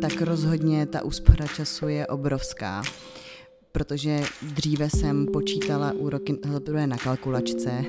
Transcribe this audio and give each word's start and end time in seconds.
Tak 0.00 0.20
rozhodně 0.20 0.86
ta 0.86 1.02
úspora 1.02 1.46
času 1.46 1.88
je 1.88 2.06
obrovská, 2.06 2.82
protože 3.72 4.20
dříve 4.42 4.90
jsem 4.90 5.26
počítala 5.26 5.92
úroky 5.92 6.36
za 6.52 6.60
prvé 6.60 6.86
na 6.86 6.96
kalkulačce, 6.96 7.84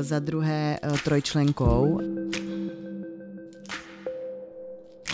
za 0.00 0.18
druhé 0.18 0.78
eh, 0.82 0.92
trojčlenkou. 1.04 2.00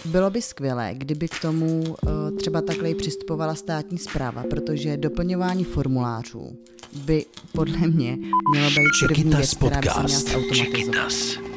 Bylo 0.04 0.30
by 0.30 0.43
skvělé, 0.43 0.91
kdyby 0.95 1.28
k 1.28 1.40
tomu 1.40 1.85
eh, 1.85 2.31
třeba 2.37 2.63
takhle 2.63 2.95
přistupovala 2.95 3.54
státní 3.54 3.99
zpráva, 3.99 4.45
protože 4.51 4.97
doplňování 4.97 5.65
formulářů 5.65 6.58
by 7.04 7.24
podle 7.53 7.79
mě 7.79 8.19
mělo 8.53 8.71
být 8.71 9.06
první 9.06 9.35
věc, 9.35 9.54
která 9.54 9.81
by 9.81 9.88
se 9.88 10.03
měla 10.03 10.21
zautomatizovat. 10.21 11.53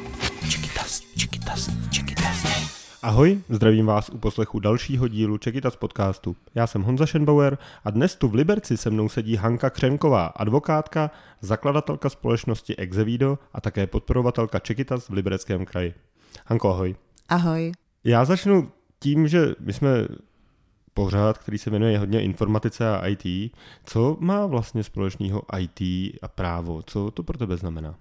Ahoj, 3.02 3.40
zdravím 3.48 3.86
vás 3.86 4.08
u 4.08 4.18
poslechu 4.18 4.60
dalšího 4.60 5.08
dílu 5.08 5.38
Čekitas 5.38 5.76
podcastu. 5.76 6.36
Já 6.54 6.66
jsem 6.66 6.82
Honza 6.82 7.06
Schenbauer 7.06 7.58
a 7.84 7.90
dnes 7.90 8.16
tu 8.16 8.28
v 8.28 8.34
Liberci 8.34 8.76
se 8.76 8.90
mnou 8.90 9.08
sedí 9.08 9.36
Hanka 9.36 9.70
Křemková, 9.70 10.26
advokátka, 10.26 11.10
zakladatelka 11.40 12.08
společnosti 12.08 12.76
Exevido 12.76 13.38
a 13.52 13.60
také 13.60 13.86
podporovatelka 13.86 14.58
Čekitas 14.58 15.08
v 15.08 15.12
Libereckém 15.12 15.64
kraji. 15.64 15.94
Hanko, 16.46 16.70
ahoj. 16.70 16.96
Ahoj. 17.28 17.72
Já 18.04 18.24
začnu 18.24 18.70
tím, 18.98 19.28
že 19.28 19.54
my 19.60 19.72
jsme 19.72 19.90
pořád, 20.94 21.38
který 21.38 21.58
se 21.58 21.70
jmenuje 21.70 21.98
hodně 21.98 22.22
informatice 22.22 22.88
a 22.88 23.06
IT. 23.06 23.52
Co 23.84 24.16
má 24.20 24.46
vlastně 24.46 24.82
společného 24.84 25.42
IT 25.58 25.80
a 26.22 26.28
právo? 26.28 26.82
Co 26.86 27.10
to 27.10 27.22
pro 27.22 27.38
tebe 27.38 27.56
znamená? 27.56 27.94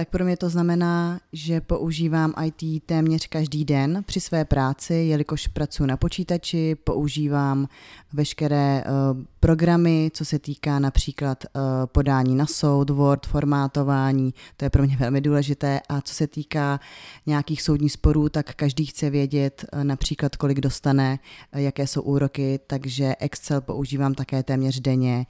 Tak 0.00 0.08
pro 0.08 0.24
mě 0.24 0.36
to 0.36 0.48
znamená, 0.48 1.20
že 1.32 1.60
používám 1.60 2.34
IT 2.44 2.84
téměř 2.84 3.26
každý 3.26 3.64
den 3.64 4.02
při 4.06 4.20
své 4.20 4.44
práci, 4.44 4.94
jelikož 4.94 5.46
pracuji 5.46 5.86
na 5.86 5.96
počítači, 5.96 6.74
používám 6.74 7.68
veškeré 8.12 8.84
uh, 8.84 9.22
programy, 9.40 10.10
co 10.14 10.24
se 10.24 10.38
týká 10.38 10.78
například 10.78 11.44
uh, 11.44 11.62
podání 11.86 12.34
na 12.34 12.46
soud, 12.46 12.90
Word, 12.90 13.26
formátování, 13.26 14.34
to 14.56 14.64
je 14.64 14.70
pro 14.70 14.82
mě 14.82 14.96
velmi 15.00 15.20
důležité. 15.20 15.80
A 15.88 16.00
co 16.00 16.14
se 16.14 16.26
týká 16.26 16.80
nějakých 17.26 17.62
soudních 17.62 17.92
sporů, 17.92 18.28
tak 18.28 18.54
každý 18.54 18.86
chce 18.86 19.10
vědět 19.10 19.64
uh, 19.72 19.84
například, 19.84 20.36
kolik 20.36 20.60
dostane, 20.60 21.18
jaké 21.52 21.86
jsou 21.86 22.02
úroky, 22.02 22.60
takže 22.66 23.14
Excel 23.18 23.60
používám 23.60 24.14
také 24.14 24.42
téměř 24.42 24.80
denně. 24.80 25.26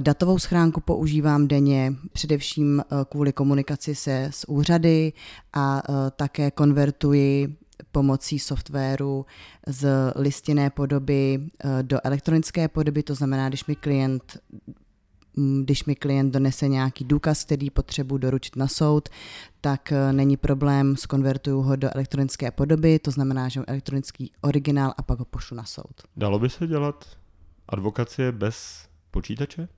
Datovou 0.00 0.38
schránku 0.38 0.80
používám 0.80 1.48
denně, 1.48 1.94
především 2.12 2.82
kvůli 3.08 3.32
komunikaci 3.32 3.94
se 4.02 4.24
s 4.32 4.48
úřady 4.48 5.12
a 5.52 5.88
uh, 5.88 5.94
také 6.16 6.50
konvertuji 6.50 7.56
pomocí 7.92 8.38
softwaru 8.38 9.26
z 9.66 10.12
listinné 10.16 10.70
podoby 10.70 11.38
uh, 11.38 11.70
do 11.82 11.98
elektronické 12.04 12.68
podoby, 12.68 13.02
to 13.02 13.14
znamená, 13.14 13.48
když 13.48 13.66
mi 13.66 13.76
klient 13.76 14.36
když 15.64 15.84
mi 15.84 15.94
klient 15.94 16.32
donese 16.32 16.68
nějaký 16.68 17.04
důkaz, 17.04 17.44
který 17.44 17.70
potřebuji 17.70 18.18
doručit 18.18 18.56
na 18.56 18.68
soud, 18.68 19.08
tak 19.60 19.92
uh, 19.92 20.12
není 20.12 20.36
problém, 20.36 20.96
skonvertuju 20.96 21.62
ho 21.62 21.76
do 21.76 21.94
elektronické 21.94 22.50
podoby, 22.50 22.98
to 22.98 23.10
znamená, 23.10 23.48
že 23.48 23.60
elektronický 23.66 24.32
originál 24.40 24.94
a 24.96 25.02
pak 25.02 25.18
ho 25.18 25.24
pošlu 25.24 25.56
na 25.56 25.64
soud. 25.64 26.02
Dalo 26.16 26.38
by 26.38 26.48
se 26.50 26.66
dělat 26.66 27.04
advokacie 27.68 28.32
bez 28.32 28.88
počítače? 29.10 29.68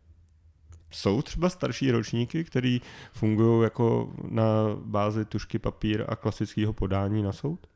Jsou 0.95 1.23
třeba 1.23 1.49
starší 1.49 1.91
ročníky, 1.91 2.45
které 2.45 2.79
fungují 3.13 3.63
jako 3.63 4.13
na 4.29 4.45
bázi 4.75 5.25
tušky 5.25 5.59
papír 5.59 6.05
a 6.09 6.17
klasického 6.17 6.73
podání 6.73 7.23
na 7.23 7.33
soud? 7.33 7.67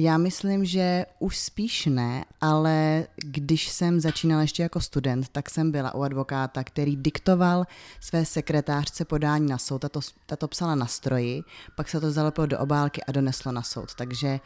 Já 0.00 0.18
myslím, 0.18 0.64
že 0.64 1.06
už 1.18 1.38
spíš 1.38 1.86
ne, 1.86 2.24
ale 2.40 3.06
když 3.16 3.68
jsem 3.68 4.00
začínala 4.00 4.42
ještě 4.42 4.62
jako 4.62 4.80
student, 4.80 5.28
tak 5.28 5.50
jsem 5.50 5.70
byla 5.70 5.94
u 5.94 6.02
advokáta, 6.02 6.64
který 6.64 6.96
diktoval 6.96 7.64
své 8.00 8.24
sekretářce 8.24 9.04
podání 9.04 9.48
na 9.48 9.58
soud, 9.58 9.78
tato, 9.78 10.00
tato 10.26 10.48
psala 10.48 10.74
na 10.74 10.86
stroji, 10.86 11.42
pak 11.76 11.88
se 11.88 12.00
to 12.00 12.10
zalepilo 12.10 12.46
do 12.46 12.58
obálky 12.58 13.02
a 13.02 13.12
doneslo 13.12 13.52
na 13.52 13.62
soud. 13.62 13.94
Takže 13.94 14.40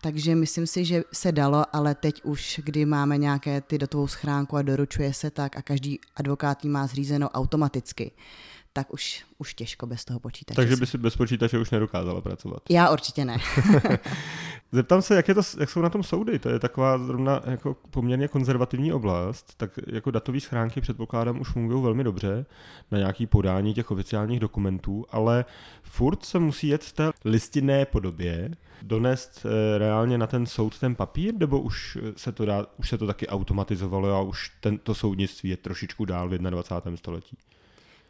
takže 0.00 0.34
myslím 0.34 0.66
si, 0.66 0.84
že 0.84 1.02
se 1.12 1.32
dalo, 1.32 1.64
ale 1.72 1.94
teď 1.94 2.20
už, 2.24 2.60
kdy 2.64 2.84
máme 2.84 3.18
nějaké 3.18 3.60
ty 3.60 3.78
datovou 3.78 4.06
schránku 4.06 4.56
a 4.56 4.62
doručuje 4.62 5.14
se 5.14 5.30
tak 5.30 5.56
a 5.56 5.62
každý 5.62 6.00
advokát 6.16 6.64
má 6.64 6.86
zřízenou 6.86 7.26
automaticky, 7.26 8.12
tak 8.76 8.92
už, 8.92 9.24
už 9.38 9.54
těžko 9.54 9.86
bez 9.86 10.04
toho 10.04 10.20
počítače. 10.20 10.56
Takže 10.56 10.76
by 10.76 10.86
si 10.86 10.98
bez 10.98 11.16
počítače 11.16 11.58
už 11.58 11.70
nedokázala 11.70 12.20
pracovat. 12.20 12.62
Já 12.70 12.90
určitě 12.90 13.24
ne. 13.24 13.38
Zeptám 14.72 15.02
se, 15.02 15.14
jak, 15.14 15.28
je 15.28 15.34
to, 15.34 15.40
jak 15.60 15.70
jsou 15.70 15.80
na 15.80 15.88
tom 15.88 16.02
soudy? 16.02 16.38
To 16.38 16.48
je 16.48 16.58
taková 16.58 16.98
zrovna 16.98 17.42
jako 17.46 17.76
poměrně 17.90 18.28
konzervativní 18.28 18.92
oblast, 18.92 19.54
tak 19.56 19.70
jako 19.86 20.10
datové 20.10 20.40
schránky 20.40 20.80
předpokládám 20.80 21.40
už 21.40 21.48
fungují 21.48 21.82
velmi 21.82 22.04
dobře 22.04 22.46
na 22.90 22.98
nějaký 22.98 23.26
podání 23.26 23.74
těch 23.74 23.90
oficiálních 23.90 24.40
dokumentů, 24.40 25.04
ale 25.10 25.44
furt 25.82 26.24
se 26.24 26.38
musí 26.38 26.68
jet 26.68 26.84
v 26.84 26.92
té 26.92 27.10
listinné 27.24 27.84
podobě, 27.84 28.50
donést 28.82 29.46
eh, 29.46 29.78
reálně 29.78 30.18
na 30.18 30.26
ten 30.26 30.46
soud 30.46 30.78
ten 30.78 30.94
papír, 30.94 31.34
nebo 31.34 31.60
už 31.60 31.98
se 32.16 32.32
to, 32.32 32.44
dá, 32.44 32.66
už 32.78 32.88
se 32.88 32.98
to 32.98 33.06
taky 33.06 33.28
automatizovalo 33.28 34.14
a 34.14 34.20
už 34.20 34.50
tento 34.60 34.94
soudnictví 34.94 35.50
je 35.50 35.56
trošičku 35.56 36.04
dál 36.04 36.28
v 36.28 36.38
21. 36.38 36.96
století? 36.96 37.36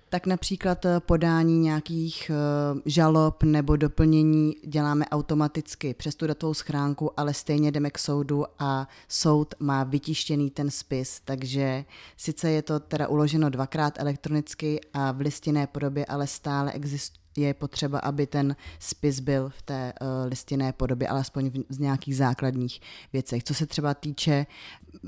Tak 0.08 0.26
například 0.26 0.84
eh, 0.84 1.00
podání 1.00 1.58
nějakých 1.58 2.30
eh, 2.30 2.80
žalob 2.86 3.42
nebo 3.42 3.76
doplnění 3.76 4.54
děláme 4.66 5.04
automaticky 5.04 5.94
přes 5.94 6.14
tu 6.14 6.26
datovou 6.26 6.54
schránku, 6.54 7.20
ale 7.20 7.34
stejně 7.34 7.72
jdeme 7.72 7.90
k 7.90 7.98
soudu 7.98 8.44
a 8.58 8.88
soud 9.08 9.54
má 9.60 9.84
vytištěný 9.84 10.50
ten 10.50 10.70
spis, 10.70 11.20
takže 11.24 11.84
sice 12.16 12.50
je 12.50 12.62
to 12.62 12.80
teda 12.80 13.08
uloženo 13.08 13.50
dvakrát 13.50 13.98
elektronicky 13.98 14.80
a 14.92 15.12
v 15.12 15.20
listinné 15.20 15.66
podobě, 15.66 16.06
ale 16.06 16.26
stále 16.26 16.72
existuje 16.72 17.26
je 17.36 17.54
potřeba, 17.54 17.98
aby 17.98 18.26
ten 18.26 18.56
spis 18.78 19.20
byl 19.20 19.48
v 19.48 19.62
té 19.62 19.92
uh, 20.00 20.08
listinné 20.28 20.72
podobě, 20.72 21.08
alespoň 21.08 21.50
v, 21.50 21.76
v 21.76 21.80
nějakých 21.80 22.16
základních 22.16 22.80
věcech. 23.12 23.44
Co 23.44 23.54
se 23.54 23.66
třeba 23.66 23.94
týče 23.94 24.46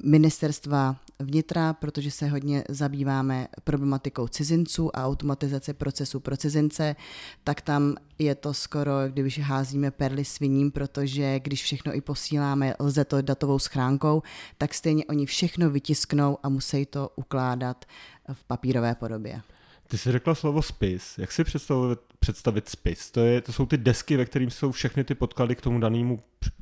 ministerstva 0.05 0.97
vnitra, 1.19 1.73
protože 1.73 2.11
se 2.11 2.29
hodně 2.29 2.65
zabýváme 2.69 3.49
problematikou 3.65 4.29
cizinců 4.29 4.97
a 4.97 5.07
automatizace 5.07 5.75
procesu 5.75 6.21
pro 6.21 6.37
cizince, 6.37 6.97
tak 7.45 7.61
tam 7.61 7.95
je 8.19 8.35
to 8.35 8.55
skoro, 8.55 8.93
když 9.09 9.39
házíme 9.39 9.91
perly 9.91 10.25
sviním, 10.25 10.71
protože 10.71 11.41
když 11.41 11.63
všechno 11.63 11.95
i 11.95 12.01
posíláme, 12.01 12.75
lze 12.79 13.05
to 13.05 13.23
datovou 13.23 13.59
schránkou, 13.59 14.23
tak 14.59 14.75
stejně 14.75 15.05
oni 15.05 15.27
všechno 15.27 15.71
vytisknou 15.71 16.39
a 16.43 16.49
musí 16.49 16.87
to 16.87 17.11
ukládat 17.17 17.85
v 18.33 18.45
papírové 18.45 18.95
podobě. 18.95 19.41
Ty 19.89 19.99
jsi 19.99 20.13
řekla 20.13 20.35
slovo 20.35 20.63
spis. 20.63 21.19
Jak 21.19 21.33
si 21.33 21.45
představit, 21.45 21.99
představit 22.19 22.69
spis? 22.69 23.11
To, 23.11 23.21
je, 23.21 23.41
to 23.41 23.53
jsou 23.53 23.67
ty 23.67 23.77
desky, 23.77 24.17
ve 24.17 24.25
kterým 24.25 24.51
jsou 24.51 24.73
všechny 24.73 25.05
ty 25.05 25.15
podklady 25.15 25.57
k 25.57 25.61
tomu 25.61 25.81
danému 25.81 26.21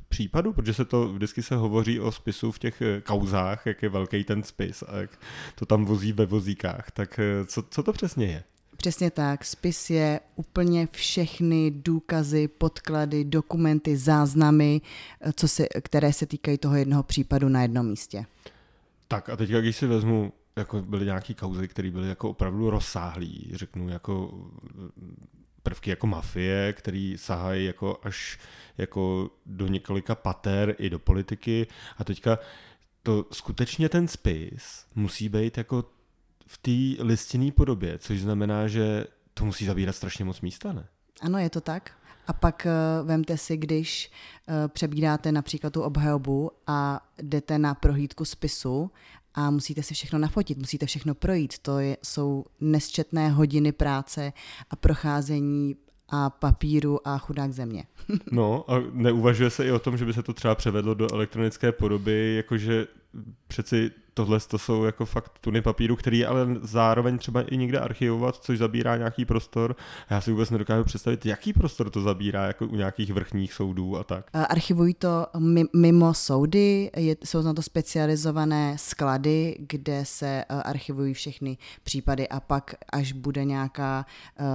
případu? 0.09 0.53
Protože 0.53 0.73
se 0.73 0.85
to 0.85 1.13
vždycky 1.13 1.43
se 1.43 1.55
hovoří 1.55 1.99
o 1.99 2.11
spisu 2.11 2.51
v 2.51 2.59
těch 2.59 2.81
eh, 2.81 3.01
kauzách, 3.01 3.65
jak 3.65 3.83
je 3.83 3.89
velký 3.89 4.23
ten 4.23 4.43
spis 4.43 4.83
a 4.87 4.97
jak 4.97 5.19
to 5.55 5.65
tam 5.65 5.85
vozí 5.85 6.13
ve 6.13 6.25
vozíkách. 6.25 6.91
Tak 6.91 7.19
eh, 7.19 7.45
co, 7.45 7.63
co 7.69 7.83
to 7.83 7.93
přesně 7.93 8.25
je? 8.25 8.43
Přesně 8.77 9.11
tak. 9.11 9.45
Spis 9.45 9.89
je 9.89 10.19
úplně 10.35 10.87
všechny 10.91 11.71
důkazy, 11.71 12.47
podklady, 12.47 13.23
dokumenty, 13.23 13.97
záznamy, 13.97 14.81
eh, 15.21 15.33
co 15.33 15.47
se, 15.47 15.67
které 15.81 16.13
se 16.13 16.25
týkají 16.25 16.57
toho 16.57 16.75
jednoho 16.75 17.03
případu 17.03 17.49
na 17.49 17.61
jednom 17.61 17.87
místě. 17.87 18.25
Tak 19.07 19.29
a 19.29 19.35
teď, 19.35 19.49
když 19.49 19.75
si 19.75 19.87
vezmu 19.87 20.33
jako 20.55 20.81
byly 20.81 21.05
nějaký 21.05 21.33
kauzy, 21.33 21.67
které 21.67 21.91
byly 21.91 22.09
jako 22.09 22.29
opravdu 22.29 22.69
rozsáhlý, 22.69 23.51
řeknu, 23.53 23.89
jako 23.89 24.33
prvky 25.67 25.89
jako 25.89 26.07
mafie, 26.07 26.73
který 26.73 27.17
sahají 27.17 27.65
jako 27.65 27.99
až 28.03 28.39
jako 28.77 29.29
do 29.45 29.67
několika 29.67 30.15
pater 30.15 30.75
i 30.79 30.89
do 30.89 30.99
politiky 30.99 31.67
a 31.97 32.03
teďka 32.03 32.39
to 33.03 33.25
skutečně 33.31 33.89
ten 33.89 34.07
spis 34.07 34.85
musí 34.95 35.29
být 35.29 35.57
jako 35.57 35.83
v 36.47 36.57
té 36.57 37.03
listinné 37.03 37.51
podobě, 37.51 37.97
což 37.97 38.19
znamená, 38.21 38.67
že 38.67 39.05
to 39.33 39.45
musí 39.45 39.65
zabírat 39.65 39.95
strašně 39.95 40.25
moc 40.25 40.41
místa, 40.41 40.73
ne? 40.73 40.87
Ano, 41.21 41.37
je 41.37 41.49
to 41.49 41.61
tak. 41.61 41.91
A 42.27 42.33
pak 42.33 42.67
uh, 42.67 43.07
vemte 43.07 43.37
si, 43.37 43.57
když 43.57 44.11
uh, 44.47 44.67
přebíráte 44.67 45.31
například 45.31 45.73
tu 45.73 45.81
obhajobu 45.81 46.51
a 46.67 47.07
jdete 47.21 47.59
na 47.59 47.73
prohlídku 47.73 48.25
spisu 48.25 48.91
a 49.37 49.51
musíte 49.51 49.83
si 49.83 49.93
všechno 49.93 50.19
nafotit, 50.19 50.57
musíte 50.57 50.85
všechno 50.85 51.15
projít. 51.15 51.59
To 51.59 51.79
je, 51.79 51.97
jsou 52.03 52.45
nesčetné 52.61 53.29
hodiny 53.29 53.71
práce 53.71 54.33
a 54.69 54.75
procházení 54.75 55.75
a 56.09 56.29
papíru 56.29 57.07
a 57.07 57.17
chudák 57.17 57.51
země. 57.51 57.83
no 58.31 58.71
a 58.71 58.83
neuvažuje 58.91 59.49
se 59.49 59.65
i 59.65 59.71
o 59.71 59.79
tom, 59.79 59.97
že 59.97 60.05
by 60.05 60.13
se 60.13 60.23
to 60.23 60.33
třeba 60.33 60.55
převedlo 60.55 60.93
do 60.93 61.13
elektronické 61.13 61.71
podoby, 61.71 62.35
jakože 62.35 62.87
přeci 63.47 63.91
tohle 64.13 64.39
to 64.39 64.57
jsou 64.57 64.83
jako 64.83 65.05
fakt 65.05 65.39
tuny 65.39 65.61
papíru, 65.61 65.95
který 65.95 66.25
ale 66.25 66.47
zároveň 66.61 67.17
třeba 67.17 67.41
i 67.41 67.57
někde 67.57 67.79
archivovat, 67.79 68.35
což 68.35 68.57
zabírá 68.57 68.97
nějaký 68.97 69.25
prostor. 69.25 69.75
Já 70.09 70.21
si 70.21 70.31
vůbec 70.31 70.49
nedokážu 70.49 70.83
představit, 70.83 71.25
jaký 71.25 71.53
prostor 71.53 71.89
to 71.89 72.01
zabírá 72.01 72.47
jako 72.47 72.67
u 72.67 72.75
nějakých 72.75 73.13
vrchních 73.13 73.53
soudů 73.53 73.97
a 73.97 74.03
tak. 74.03 74.29
Archivují 74.33 74.93
to 74.93 75.27
mimo 75.75 76.13
soudy, 76.13 76.91
je, 76.95 77.15
jsou 77.23 77.41
na 77.41 77.53
to 77.53 77.61
specializované 77.61 78.77
sklady, 78.77 79.57
kde 79.59 80.05
se 80.05 80.43
archivují 80.43 81.13
všechny 81.13 81.57
případy 81.83 82.27
a 82.27 82.39
pak, 82.39 82.75
až 82.91 83.11
bude 83.11 83.45
nějaká 83.45 84.05
uh, 84.39 84.45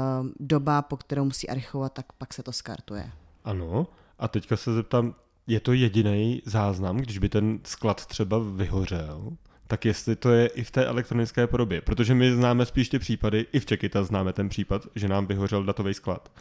doba, 0.41 0.83
po 0.83 0.97
kterou 0.97 1.25
musí 1.25 1.49
archivovat, 1.49 1.93
tak 1.93 2.13
pak 2.13 2.35
se 2.35 2.43
to 2.43 2.53
skartuje. 2.53 3.11
Ano, 3.45 3.87
a 4.19 4.29
teďka 4.29 4.57
se 4.57 4.75
zeptám, 4.75 5.15
je 5.47 5.61
to 5.61 5.73
jediný 5.73 6.43
záznam, 6.45 6.97
když 6.97 7.19
by 7.19 7.29
ten 7.29 7.59
sklad 7.65 8.07
třeba 8.07 8.39
vyhořel, 8.39 9.33
tak 9.67 9.85
jestli 9.85 10.17
to 10.17 10.31
je 10.31 10.47
i 10.47 10.65
v 10.65 10.71
té 10.71 10.87
elektronické 10.87 11.47
podobě. 11.47 11.81
Protože 11.81 12.15
my 12.15 12.33
známe 12.33 12.67
spíš 12.67 12.89
ty 12.89 12.99
případy, 12.99 13.47
i 13.53 13.61
v 13.61 13.67
Čekita 13.67 14.05
známe 14.05 14.33
ten 14.33 14.49
případ, 14.49 14.87
že 14.95 15.09
nám 15.09 15.27
vyhořel 15.27 15.65
datový 15.65 15.95
sklad. 15.95 16.33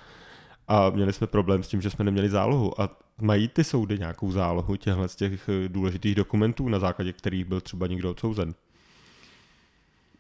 A 0.68 0.90
měli 0.90 1.14
jsme 1.14 1.28
problém 1.28 1.64
s 1.64 1.68
tím, 1.68 1.82
že 1.82 1.90
jsme 1.90 2.06
neměli 2.06 2.30
zálohu. 2.30 2.82
A 2.82 3.00
mají 3.22 3.48
ty 3.48 3.64
soudy 3.64 4.00
nějakou 4.00 4.32
zálohu 4.32 4.76
těchto 4.76 5.08
z 5.08 5.16
těch 5.16 5.50
eh, 5.50 5.70
důležitých 5.70 6.16
dokumentů, 6.16 6.70
na 6.70 6.80
základě 6.80 7.14
kterých 7.14 7.46
byl 7.46 7.62
třeba 7.62 7.88
někdo 7.88 8.12
odsouzen? 8.12 8.54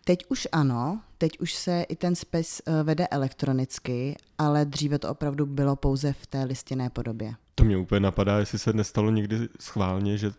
Teď 0.03 0.25
už 0.29 0.47
ano, 0.51 1.01
teď 1.17 1.39
už 1.39 1.53
se 1.53 1.85
i 1.89 1.95
ten 1.95 2.15
spis 2.15 2.61
eh, 2.65 2.83
vede 2.83 3.07
elektronicky, 3.07 4.15
ale 4.37 4.65
dříve 4.65 4.99
to 4.99 5.09
opravdu 5.09 5.45
bylo 5.45 5.75
pouze 5.75 6.13
v 6.13 6.27
té 6.27 6.43
listinné 6.43 6.89
podobě. 6.89 7.33
To 7.55 7.63
mě 7.63 7.77
úplně 7.77 7.99
napadá, 7.99 8.39
jestli 8.39 8.59
se 8.59 8.73
nestalo 8.73 9.11
někdy 9.11 9.49
schválně, 9.59 10.17
že 10.17 10.31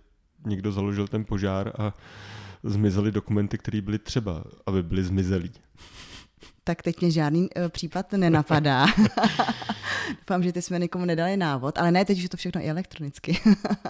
někdo 0.47 0.73
založil 0.73 1.09
ten 1.09 1.25
požár 1.25 1.73
a 1.79 1.95
zmizely 2.63 3.13
dokumenty, 3.13 3.59
které 3.59 3.81
byly 3.81 3.99
třeba, 3.99 4.45
aby 4.67 4.83
byly 4.83 5.05
zmizelí. 5.05 5.53
Tak 6.65 6.83
teď 6.83 7.01
mě 7.01 7.11
žádný 7.11 7.41
uh, 7.41 7.69
případ 7.69 8.13
nenapadá. 8.13 8.87
Doufám, 10.09 10.43
že 10.43 10.53
ty 10.53 10.63
jsme 10.63 10.79
nikomu 10.79 11.05
nedali 11.05 11.37
návod, 11.37 11.79
ale 11.79 11.91
ne 11.91 12.05
teď, 12.05 12.19
že 12.19 12.29
to 12.29 12.37
všechno 12.37 12.61
je 12.61 12.71
elektronicky. 12.71 13.41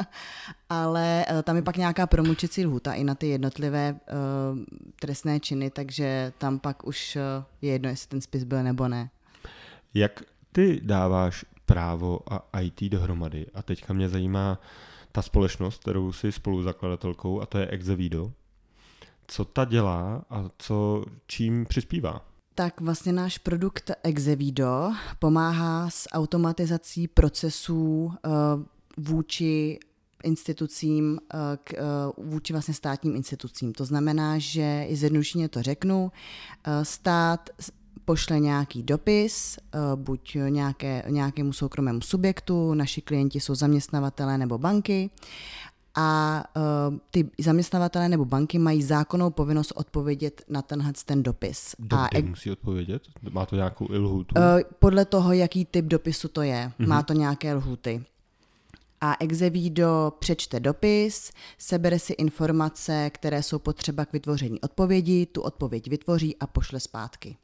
ale 0.68 1.24
uh, 1.30 1.42
tam 1.42 1.56
je 1.56 1.62
pak 1.62 1.76
nějaká 1.76 2.06
promlčecí 2.06 2.66
lhuta 2.66 2.92
i 2.92 3.04
na 3.04 3.14
ty 3.14 3.26
jednotlivé 3.26 3.92
uh, 3.92 4.58
trestné 5.00 5.40
činy, 5.40 5.70
takže 5.70 6.32
tam 6.38 6.58
pak 6.58 6.86
už 6.86 7.16
uh, 7.16 7.44
je 7.62 7.72
jedno, 7.72 7.88
jestli 7.88 8.08
ten 8.08 8.20
spis 8.20 8.44
byl 8.44 8.62
nebo 8.62 8.88
ne. 8.88 9.10
Jak 9.94 10.22
ty 10.52 10.80
dáváš 10.82 11.44
právo 11.66 12.20
a 12.32 12.60
IT 12.60 12.82
dohromady? 12.82 13.46
A 13.54 13.62
teďka 13.62 13.92
mě 13.92 14.08
zajímá 14.08 14.60
ta 15.12 15.22
společnost, 15.22 15.80
kterou 15.80 16.12
jsi 16.12 16.32
spoluzakladatelkou, 16.32 17.40
a 17.40 17.46
to 17.46 17.58
je 17.58 17.66
Exevido 17.66 18.32
co 19.32 19.44
ta 19.44 19.64
dělá 19.64 20.24
a 20.30 20.50
co 20.58 21.04
čím 21.26 21.66
přispívá? 21.66 22.31
Tak 22.54 22.80
vlastně 22.80 23.12
náš 23.12 23.38
produkt 23.38 23.90
Exevido 24.02 24.92
pomáhá 25.18 25.90
s 25.90 26.08
automatizací 26.12 27.08
procesů 27.08 28.12
eh, 28.12 28.30
vůči 28.96 29.78
institucím, 30.22 31.18
eh, 31.34 31.36
k, 31.64 31.74
eh, 31.74 31.80
vůči 32.16 32.52
vlastně 32.52 32.74
státním 32.74 33.16
institucím. 33.16 33.72
To 33.72 33.84
znamená, 33.84 34.38
že 34.38 34.86
i 34.88 34.96
zjednodušeně 34.96 35.48
to 35.48 35.62
řeknu, 35.62 36.12
stát 36.82 37.50
pošle 38.04 38.40
nějaký 38.40 38.82
dopis, 38.82 39.58
buď 39.94 40.36
nějaké, 40.48 41.04
nějakému 41.08 41.52
soukromému 41.52 42.00
subjektu, 42.00 42.74
naši 42.74 43.00
klienti 43.00 43.40
jsou 43.40 43.54
zaměstnavatele 43.54 44.38
nebo 44.38 44.58
banky 44.58 45.10
a 45.94 46.44
uh, 46.56 46.98
ty 47.10 47.30
zaměstnavatele 47.38 48.08
nebo 48.08 48.24
banky 48.24 48.58
mají 48.58 48.82
zákonnou 48.82 49.30
povinnost 49.30 49.72
odpovědět 49.76 50.42
na 50.48 50.62
tenhle 50.62 50.92
ten 51.04 51.22
dopis. 51.22 51.74
Kdo 51.78 51.96
a 51.96 52.08
musí 52.22 52.50
odpovědět? 52.50 53.02
Má 53.30 53.46
to 53.46 53.56
nějakou 53.56 53.86
lhutu? 53.90 54.34
Uh, 54.36 54.42
podle 54.78 55.04
toho, 55.04 55.32
jaký 55.32 55.64
typ 55.64 55.84
dopisu 55.84 56.28
to 56.28 56.42
je. 56.42 56.72
Mm-hmm. 56.78 56.86
Má 56.86 57.02
to 57.02 57.12
nějaké 57.12 57.54
lhuty. 57.54 58.04
A 59.00 59.16
Exevido 59.20 60.12
přečte 60.18 60.60
dopis, 60.60 61.32
sebere 61.58 61.98
si 61.98 62.12
informace, 62.12 63.10
které 63.10 63.42
jsou 63.42 63.58
potřeba 63.58 64.04
k 64.04 64.12
vytvoření 64.12 64.60
odpovědi, 64.60 65.26
tu 65.26 65.40
odpověď 65.40 65.88
vytvoří 65.88 66.36
a 66.36 66.46
pošle 66.46 66.80
zpátky. 66.80 67.36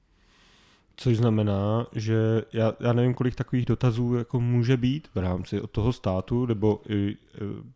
Což 1.00 1.16
znamená, 1.16 1.86
že 1.92 2.42
já, 2.52 2.72
já 2.80 2.92
nevím, 2.92 3.14
kolik 3.14 3.34
takových 3.34 3.66
dotazů 3.66 4.14
jako 4.14 4.40
může 4.40 4.76
být 4.76 5.08
v 5.14 5.18
rámci 5.18 5.60
od 5.60 5.70
toho 5.70 5.92
státu, 5.92 6.46
nebo 6.46 6.82
i, 6.88 7.10
e, 7.10 7.16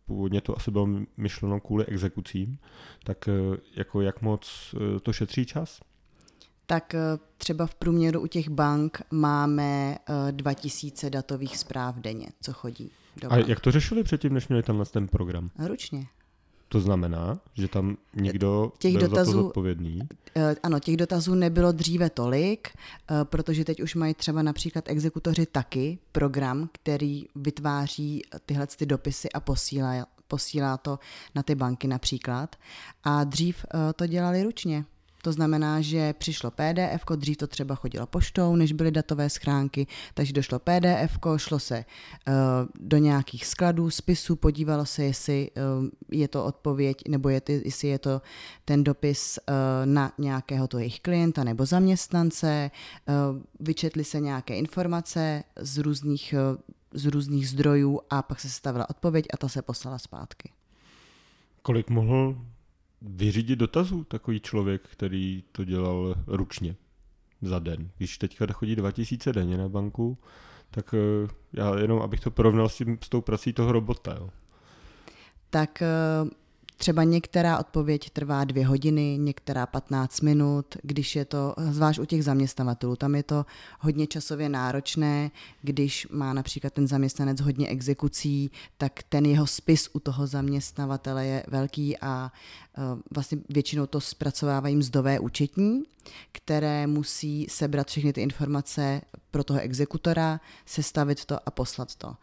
původně 0.05 0.41
to 0.41 0.57
asi 0.57 0.71
bylo 0.71 0.87
myšleno 1.17 1.59
kvůli 1.59 1.85
exekucím, 1.85 2.57
tak 3.03 3.27
e, 3.27 3.31
jako 3.75 4.01
jak 4.01 4.21
moc 4.21 4.75
e, 4.95 4.99
to 4.99 5.13
šetří 5.13 5.45
čas? 5.45 5.81
Tak 6.65 6.95
třeba 7.37 7.65
v 7.65 7.75
průměru 7.75 8.21
u 8.21 8.27
těch 8.27 8.49
bank 8.49 9.01
máme 9.11 9.97
2000 10.31 11.09
datových 11.09 11.57
zpráv 11.57 11.95
denně, 11.95 12.27
co 12.41 12.53
chodí. 12.53 12.91
Do 13.21 13.33
A 13.33 13.37
jak 13.37 13.59
to 13.59 13.71
řešili 13.71 14.03
předtím, 14.03 14.33
než 14.33 14.47
měli 14.47 14.63
tenhle 14.63 14.85
ten 14.85 15.07
program? 15.07 15.49
Ručně. 15.59 16.05
To 16.73 16.79
znamená, 16.79 17.39
že 17.53 17.67
tam 17.67 17.97
někdo 18.15 18.71
těch 18.77 18.93
byl 18.93 19.01
dotazů, 19.01 19.31
za 19.31 19.37
to 19.37 19.43
zodpovědný? 19.43 19.99
Eh, 20.35 20.55
ano, 20.63 20.79
těch 20.79 20.97
dotazů 20.97 21.35
nebylo 21.35 21.71
dříve 21.71 22.09
tolik, 22.09 22.67
eh, 22.67 23.15
protože 23.23 23.65
teď 23.65 23.81
už 23.81 23.95
mají 23.95 24.13
třeba 24.13 24.41
například 24.41 24.89
exekutoři 24.89 25.45
taky 25.45 25.99
program, 26.11 26.69
který 26.71 27.25
vytváří 27.35 28.21
tyhle 28.45 28.67
ty 28.67 28.85
dopisy 28.85 29.31
a 29.31 29.39
posílá, 29.39 30.05
posílá 30.27 30.77
to 30.77 30.99
na 31.35 31.43
ty 31.43 31.55
banky 31.55 31.87
například. 31.87 32.55
A 33.03 33.23
dřív 33.23 33.65
eh, 33.65 33.93
to 33.93 34.07
dělali 34.07 34.43
ručně. 34.43 34.85
To 35.23 35.31
znamená, 35.31 35.81
že 35.81 36.13
přišlo 36.13 36.51
PDF, 36.51 37.05
dřív 37.15 37.37
to 37.37 37.47
třeba 37.47 37.75
chodilo 37.75 38.07
poštou, 38.07 38.55
než 38.55 38.71
byly 38.71 38.91
datové 38.91 39.29
schránky, 39.29 39.87
takže 40.13 40.33
došlo 40.33 40.59
PDF, 40.59 41.17
šlo 41.37 41.59
se 41.59 41.85
uh, 42.27 42.33
do 42.79 42.97
nějakých 42.97 43.45
skladů, 43.45 43.89
spisů, 43.89 44.35
podívalo 44.35 44.85
se, 44.85 45.03
jestli 45.03 45.51
uh, 45.51 45.87
je 46.11 46.27
to 46.27 46.45
odpověď, 46.45 46.97
nebo 47.07 47.29
je 47.29 47.41
jestli 47.47 47.87
je 47.87 47.99
to 47.99 48.21
ten 48.65 48.83
dopis 48.83 49.39
uh, 49.49 49.55
na 49.85 50.11
nějakého 50.17 50.67
to 50.67 50.79
jejich 50.79 50.99
klienta 50.99 51.43
nebo 51.43 51.65
zaměstnance, 51.65 52.71
vyčetly 53.59 54.03
se 54.03 54.19
nějaké 54.19 54.55
informace 54.55 55.43
z 55.59 55.77
různých, 55.77 56.35
z 56.93 57.05
různých 57.05 57.49
zdrojů 57.49 57.99
a 58.09 58.21
pak 58.21 58.39
se 58.39 58.49
stavila 58.49 58.89
odpověď 58.89 59.25
a 59.33 59.37
ta 59.37 59.47
se 59.47 59.61
poslala 59.61 59.97
zpátky. 59.97 60.51
Kolik 61.61 61.89
mohl 61.89 62.35
vyřídit 63.03 63.55
dotazů 63.55 64.03
takový 64.03 64.39
člověk, 64.39 64.81
který 64.81 65.43
to 65.51 65.63
dělal 65.63 66.15
ručně 66.27 66.75
za 67.41 67.59
den. 67.59 67.89
Když 67.97 68.17
teďka 68.17 68.53
chodí 68.53 68.75
2000 68.75 69.33
denně 69.33 69.57
na 69.57 69.69
banku, 69.69 70.17
tak 70.71 70.93
eh, 70.93 71.27
já 71.53 71.79
jenom, 71.79 72.01
abych 72.01 72.19
to 72.19 72.31
porovnal 72.31 72.69
s, 72.69 72.75
tím, 72.75 72.97
s 73.03 73.09
tou 73.09 73.21
prací 73.21 73.53
toho 73.53 73.71
robota. 73.71 74.15
Jo. 74.19 74.29
Tak 75.49 75.81
eh, 75.81 75.87
Třeba 76.83 77.03
některá 77.03 77.59
odpověď 77.59 78.09
trvá 78.09 78.43
dvě 78.43 78.65
hodiny, 78.65 79.17
některá 79.19 79.65
15 79.65 80.21
minut, 80.21 80.77
když 80.81 81.15
je 81.15 81.25
to, 81.25 81.55
zvlášť 81.57 81.99
u 81.99 82.05
těch 82.05 82.23
zaměstnavatelů, 82.23 82.95
tam 82.95 83.15
je 83.15 83.23
to 83.23 83.45
hodně 83.79 84.07
časově 84.07 84.49
náročné, 84.49 85.31
když 85.61 86.07
má 86.11 86.33
například 86.33 86.73
ten 86.73 86.87
zaměstnanec 86.87 87.41
hodně 87.41 87.67
exekucí, 87.67 88.51
tak 88.77 89.03
ten 89.09 89.25
jeho 89.25 89.47
spis 89.47 89.89
u 89.93 89.99
toho 89.99 90.27
zaměstnavatele 90.27 91.25
je 91.25 91.43
velký 91.47 91.97
a 91.97 92.31
uh, 92.77 92.99
vlastně 93.11 93.37
většinou 93.49 93.85
to 93.85 94.01
zpracovávají 94.01 94.75
mzdové 94.75 95.19
účetní, 95.19 95.83
které 96.31 96.87
musí 96.87 97.47
sebrat 97.49 97.87
všechny 97.87 98.13
ty 98.13 98.21
informace 98.21 99.01
pro 99.31 99.43
toho 99.43 99.59
exekutora, 99.59 100.39
sestavit 100.65 101.25
to 101.25 101.47
a 101.47 101.51
poslat 101.51 101.95
to. 101.95 102.15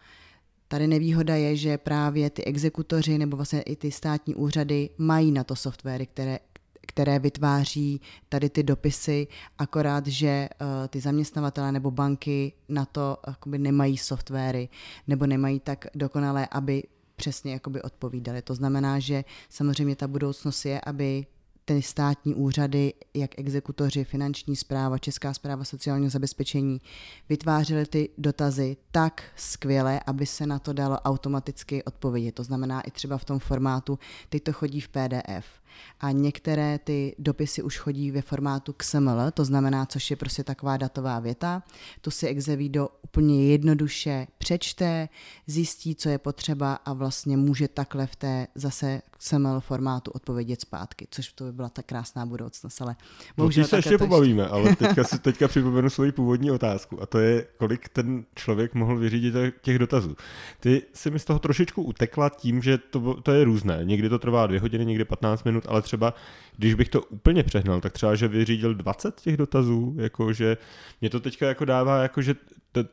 Tady 0.73 0.87
nevýhoda 0.87 1.35
je, 1.35 1.57
že 1.57 1.79
právě 1.79 2.31
ty 2.31 2.45
exekutoři 2.45 3.19
nebo 3.19 3.37
vlastně 3.37 3.63
i 3.63 3.77
ty 3.77 3.91
státní 3.91 4.35
úřady 4.35 4.91
mají 4.99 5.33
na 5.33 5.45
to 5.45 5.57
softwary, 5.57 6.07
které, 6.07 6.39
které 6.87 7.19
vytváří 7.19 8.01
tady 8.29 8.51
ty 8.51 8.63
dopisy, 8.63 9.27
akorát, 9.59 10.07
že 10.07 10.49
uh, 10.61 10.67
ty 10.89 11.01
zaměstnavatele 11.01 11.73
nebo 11.73 11.91
banky 11.91 12.53
na 12.69 12.85
to 12.85 13.19
jakoby 13.27 13.59
nemají 13.59 13.99
softwary 13.99 14.69
nebo 15.07 15.27
nemají 15.27 15.61
tak 15.61 15.87
dokonalé, 15.95 16.49
aby 16.51 16.83
přesně 17.17 17.53
jakoby 17.53 17.83
odpovídali. 17.83 18.43
To 18.43 18.55
znamená, 18.55 18.99
že 18.99 19.25
samozřejmě 19.49 19.97
ta 19.97 20.09
budoucnost 20.09 20.65
je, 20.65 20.81
aby 20.81 21.27
ty 21.75 21.83
státní 21.83 22.35
úřady, 22.35 22.93
jak 23.15 23.39
exekutoři, 23.39 24.05
finanční 24.05 24.57
zpráva, 24.57 24.99
Česká 24.99 25.35
zpráva 25.35 25.65
sociálního 25.65 26.11
zabezpečení, 26.11 26.81
vytvářely 27.29 27.87
ty 27.87 28.09
dotazy 28.19 28.77
tak 28.91 29.23
skvěle, 29.37 30.01
aby 30.07 30.27
se 30.27 30.47
na 30.47 30.59
to 30.59 30.73
dalo 30.73 31.01
automaticky 31.01 31.85
odpovědět. 31.85 32.35
To 32.35 32.45
znamená 32.45 32.81
i 32.81 32.91
třeba 32.91 33.19
v 33.19 33.25
tom 33.25 33.39
formátu, 33.39 33.99
teď 34.29 34.43
to 34.43 34.53
chodí 34.53 34.81
v 34.81 34.89
PDF. 34.89 35.60
A 36.01 36.11
některé 36.11 36.79
ty 36.79 37.15
dopisy 37.19 37.63
už 37.63 37.79
chodí 37.79 38.11
ve 38.11 38.23
formátu 38.23 38.73
XML, 38.73 39.31
to 39.35 39.45
znamená, 39.45 39.87
což 39.87 40.11
je 40.11 40.17
prostě 40.17 40.45
taková 40.45 40.77
datová 40.77 41.21
věta. 41.21 41.63
To 42.01 42.11
si 42.11 42.27
Exevido 42.27 42.89
úplně 43.03 43.47
jednoduše 43.47 44.27
přečte, 44.39 45.09
zjistí, 45.47 45.95
co 45.95 46.09
je 46.09 46.19
potřeba 46.19 46.75
a 46.75 46.93
vlastně 46.93 47.37
může 47.37 47.69
takhle 47.69 48.07
v 48.07 48.17
té 48.17 48.47
zase 48.55 49.03
XML 49.19 49.61
formátu 49.61 50.11
odpovědět 50.11 50.61
zpátky, 50.61 51.07
což 51.11 51.33
to 51.33 51.45
by 51.45 51.53
byla 51.53 51.69
ta 51.69 51.83
krásná 51.83 52.27
budoucnost, 52.27 52.83
ale 52.83 52.97
bohužel... 53.37 53.63
No, 53.65 53.69
se 53.69 53.77
ještě 53.77 53.99
pobavíme, 53.99 54.49
ale 54.49 54.77
teďka 54.77 55.05
si 55.05 55.19
teďka 55.19 55.49
připomenu 55.49 55.91
svoji 55.91 56.13
původní 56.13 56.51
otázku 56.51 57.03
a 57.03 57.07
to 57.07 57.19
je, 57.19 57.47
kolik 57.59 57.89
ten 57.89 58.25
člověk 58.35 58.75
mohl 58.75 58.99
vyřídit 58.99 59.35
těch 59.63 59.79
dotazů. 59.79 60.17
Ty 60.61 60.83
si 60.93 61.11
mi 61.11 61.19
z 61.19 61.25
toho 61.25 61.39
trošičku 61.39 61.83
utekla 61.83 62.29
tím, 62.29 62.63
že 62.63 62.79
to, 62.79 63.15
to 63.23 63.33
je 63.33 63.45
různé. 63.45 63.81
Někdy 63.83 64.09
to 64.09 64.19
trvá 64.19 64.47
dvě 64.47 64.61
hodiny, 64.61 64.87
někdy 64.87 65.05
15 65.05 65.45
minut, 65.45 65.60
ale 65.69 65.83
třeba, 65.83 66.15
když 66.57 66.75
bych 66.75 66.89
to 66.89 67.03
úplně 67.03 67.43
přehnal, 67.43 67.81
tak 67.81 67.93
třeba, 67.93 68.15
že 68.15 68.29
vyřídil 68.29 68.75
20 68.75 69.21
těch 69.21 69.37
dotazů, 69.37 69.95
jakože 69.99 70.57
mě 71.01 71.11
to 71.11 71.21
teďka 71.21 71.49
jako 71.49 71.65
dává, 71.65 72.03
jako 72.03 72.23
že 72.23 72.35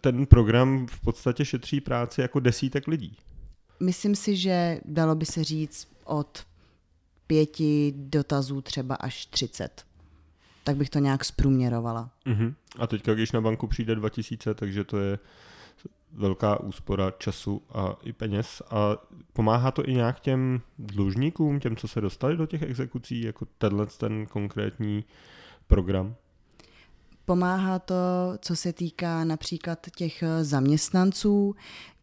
ten 0.02 0.26
program 0.26 0.88
v 0.88 1.00
podstatě 1.00 1.46
šetří 1.46 1.82
práci 1.82 2.22
jako 2.22 2.40
desítek 2.40 2.88
lidí. 2.88 3.18
Myslím 3.80 4.16
si, 4.16 4.36
že 4.36 4.80
dalo 4.86 5.16
by 5.16 5.26
se 5.26 5.44
říct 5.44 5.88
od 6.04 6.44
pěti 7.28 7.94
dotazů 7.96 8.62
třeba 8.62 8.96
až 8.96 9.26
třicet. 9.26 9.86
Tak 10.64 10.78
bych 10.78 10.90
to 10.90 11.00
nějak 11.00 11.26
zprůměrovala. 11.26 12.10
Uh-huh. 12.26 12.54
A 12.80 12.88
teďka, 12.88 13.14
když 13.14 13.32
na 13.32 13.42
banku 13.42 13.68
přijde 13.68 13.96
2000, 13.96 14.54
takže 14.54 14.84
to 14.84 14.98
je 14.98 15.20
velká 16.12 16.60
úspora 16.60 17.12
času 17.12 17.62
a 17.70 17.96
i 18.04 18.14
peněz. 18.14 18.62
A 18.70 18.98
pomáhá 19.34 19.72
to 19.72 19.90
i 19.90 19.94
nějak 19.94 20.20
těm 20.20 20.62
dlužníkům, 20.80 21.60
těm, 21.60 21.76
co 21.76 21.88
se 21.88 22.02
dostali 22.02 22.38
do 22.38 22.46
těch 22.46 22.62
exekucí, 22.62 23.22
jako 23.22 23.46
tenhle 23.58 23.86
ten 23.86 24.26
konkrétní 24.26 25.06
program? 25.68 26.16
Pomáhá 27.26 27.80
to, 27.80 27.96
co 28.40 28.56
se 28.56 28.74
týká 28.74 29.24
například 29.24 29.80
těch 29.96 30.24
zaměstnanců, 30.42 31.56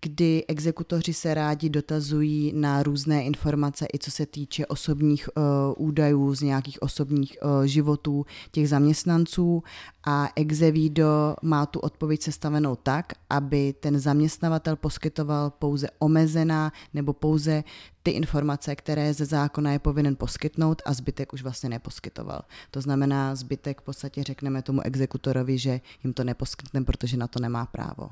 kdy 0.05 0.45
exekutoři 0.49 1.13
se 1.13 1.35
rádi 1.35 1.69
dotazují 1.69 2.53
na 2.57 2.83
různé 2.83 3.25
informace, 3.25 3.87
i 3.95 3.99
co 3.99 4.11
se 4.11 4.27
týče 4.27 4.67
osobních 4.67 5.29
uh, 5.37 5.43
údajů 5.89 6.35
z 6.35 6.41
nějakých 6.41 6.83
osobních 6.83 7.39
uh, 7.43 7.65
životů 7.65 8.27
těch 8.51 8.69
zaměstnanců 8.69 9.63
a 10.07 10.29
Exevido 10.37 11.37
má 11.43 11.67
tu 11.67 11.81
odpověď 11.81 12.23
sestavenou 12.23 12.77
tak, 12.77 13.13
aby 13.31 13.75
ten 13.81 13.99
zaměstnavatel 13.99 14.77
poskytoval 14.77 15.51
pouze 15.51 15.89
omezená 15.99 16.73
nebo 16.95 17.13
pouze 17.13 17.65
ty 18.03 18.11
informace, 18.11 18.77
které 18.77 19.15
ze 19.15 19.25
zákona 19.25 19.73
je 19.73 19.79
povinen 19.79 20.17
poskytnout 20.17 20.83
a 20.85 20.93
zbytek 20.93 21.33
už 21.33 21.43
vlastně 21.43 21.69
neposkytoval. 21.69 22.43
To 22.71 22.81
znamená, 22.81 23.35
zbytek 23.35 23.81
v 23.81 23.85
podstatě 23.85 24.23
řekneme 24.23 24.63
tomu 24.63 24.81
exekutorovi, 24.81 25.59
že 25.59 25.81
jim 26.05 26.13
to 26.13 26.25
neposkytneme, 26.25 26.87
protože 26.87 27.17
na 27.17 27.27
to 27.27 27.41
nemá 27.41 27.67
právo. 27.67 28.11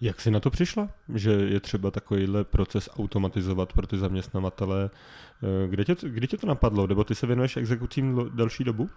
Jak 0.00 0.20
jsi 0.20 0.30
na 0.30 0.40
to 0.40 0.50
přišla, 0.50 0.88
že 1.14 1.30
je 1.30 1.60
třeba 1.60 1.90
takovýhle 1.90 2.44
proces 2.44 2.88
automatizovat 2.98 3.72
pro 3.72 3.86
ty 3.86 3.98
zaměstnavatele? 3.98 4.90
Eh, 5.42 5.68
kde 5.68 5.84
tě, 5.84 5.96
kde 6.02 6.26
tě 6.26 6.36
to 6.36 6.46
napadlo? 6.46 6.86
Nebo 6.86 7.04
ty 7.04 7.14
se 7.14 7.26
věnuješ 7.26 7.56
exekucím 7.56 8.30
delší 8.34 8.64
dobu? 8.64 8.90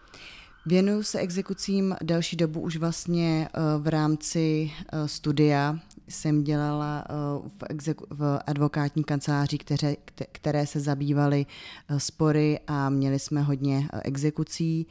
Věnuju 0.66 1.04
se 1.04 1.20
exekucím 1.20 1.96
delší 2.04 2.36
dobu 2.36 2.62
už 2.62 2.78
vlastně 2.78 3.48
eh, 3.54 3.60
v 3.80 3.88
rámci 3.88 4.72
eh, 4.94 5.08
studia. 5.08 5.80
Jsem 6.08 6.44
dělala 6.44 7.06
v, 7.48 7.64
exeku- 7.64 8.06
v 8.10 8.40
advokátní 8.48 9.04
kanceláři, 9.04 9.58
které, 9.58 9.96
které 10.32 10.68
se 10.68 10.80
zabývaly 10.80 11.46
spory 11.98 12.60
a 12.68 12.90
měli 12.90 13.20
jsme 13.20 13.42
hodně 13.42 13.88
exekucí. 14.04 14.88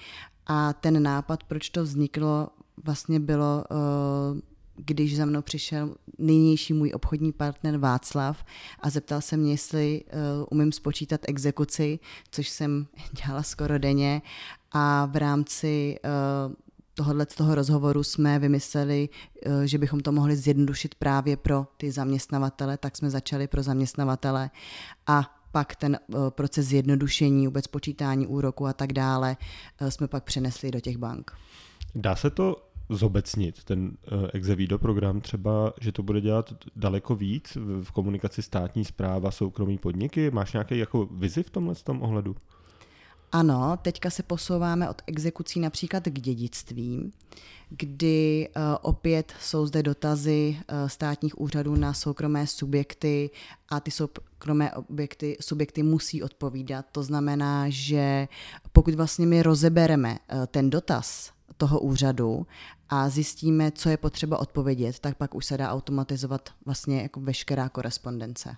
A 0.46 0.72
ten 0.72 1.02
nápad, 1.02 1.44
proč 1.44 1.70
to 1.70 1.82
vzniklo, 1.82 2.48
vlastně 2.84 3.20
bylo 3.20 3.64
když 4.76 5.16
za 5.16 5.24
mnou 5.24 5.42
přišel 5.42 5.94
nynější 6.18 6.72
můj 6.72 6.92
obchodní 6.94 7.32
partner 7.32 7.76
Václav 7.76 8.44
a 8.80 8.90
zeptal 8.90 9.20
se 9.20 9.36
mě, 9.36 9.50
jestli 9.52 10.04
uh, 10.04 10.46
umím 10.50 10.72
spočítat 10.72 11.20
exekuci, 11.28 11.98
což 12.30 12.48
jsem 12.48 12.86
dělala 13.24 13.42
skoro 13.42 13.78
denně 13.78 14.22
a 14.72 15.06
v 15.06 15.16
rámci 15.16 15.96
uh, 16.04 16.52
tohohle 16.94 17.26
toho 17.26 17.54
rozhovoru 17.54 18.02
jsme 18.02 18.38
vymysleli, 18.38 19.08
uh, 19.46 19.62
že 19.62 19.78
bychom 19.78 20.00
to 20.00 20.12
mohli 20.12 20.36
zjednodušit 20.36 20.94
právě 20.94 21.36
pro 21.36 21.66
ty 21.76 21.92
zaměstnavatele, 21.92 22.76
tak 22.76 22.96
jsme 22.96 23.10
začali 23.10 23.46
pro 23.46 23.62
zaměstnavatele 23.62 24.50
a 25.06 25.36
pak 25.52 25.76
ten 25.76 25.98
proces 26.28 26.66
zjednodušení, 26.66 27.46
vůbec 27.46 27.66
počítání 27.66 28.26
úroku 28.26 28.66
a 28.66 28.72
tak 28.72 28.92
dále 28.92 29.36
jsme 29.88 30.08
pak 30.08 30.24
přenesli 30.24 30.70
do 30.70 30.80
těch 30.80 30.96
bank. 30.96 31.30
Dá 31.94 32.16
se 32.16 32.30
to 32.30 32.71
zobecnit 32.96 33.64
ten 33.64 33.96
uh, 34.12 34.28
Exevido 34.32 34.78
program 34.78 35.20
třeba, 35.20 35.72
že 35.80 35.92
to 35.92 36.02
bude 36.02 36.20
dělat 36.20 36.54
daleko 36.76 37.14
víc 37.14 37.56
v, 37.82 37.90
komunikaci 37.90 38.42
státní 38.42 38.84
zpráva, 38.84 39.30
soukromí 39.30 39.78
podniky? 39.78 40.30
Máš 40.30 40.52
nějaký 40.52 40.78
jako 40.78 41.08
vizi 41.12 41.42
v 41.42 41.50
tomhle 41.50 41.74
tom 41.74 42.02
ohledu? 42.02 42.36
Ano, 43.32 43.78
teďka 43.82 44.10
se 44.10 44.22
posouváme 44.22 44.90
od 44.90 45.02
exekucí 45.06 45.60
například 45.60 46.04
k 46.04 46.20
dědictví, 46.20 47.12
kdy 47.70 48.48
uh, 48.56 48.62
opět 48.82 49.32
jsou 49.40 49.66
zde 49.66 49.82
dotazy 49.82 50.56
uh, 50.56 50.88
státních 50.88 51.40
úřadů 51.40 51.76
na 51.76 51.94
soukromé 51.94 52.46
subjekty 52.46 53.30
a 53.68 53.80
ty 53.80 53.90
soukromé 53.90 54.72
objekty, 54.72 55.36
subjekty 55.40 55.82
musí 55.82 56.22
odpovídat. 56.22 56.86
To 56.92 57.02
znamená, 57.02 57.64
že 57.68 58.28
pokud 58.72 58.94
vlastně 58.94 59.26
my 59.26 59.42
rozebereme 59.42 60.18
ten 60.46 60.70
dotaz 60.70 61.31
toho 61.56 61.80
úřadu 61.80 62.46
a 62.88 63.08
zjistíme, 63.08 63.70
co 63.70 63.88
je 63.88 63.96
potřeba 63.96 64.38
odpovědět, 64.38 64.98
tak 64.98 65.16
pak 65.16 65.34
už 65.34 65.46
se 65.46 65.56
dá 65.56 65.70
automatizovat 65.70 66.50
vlastně 66.66 67.02
jako 67.02 67.20
veškerá 67.20 67.68
korespondence. 67.68 68.56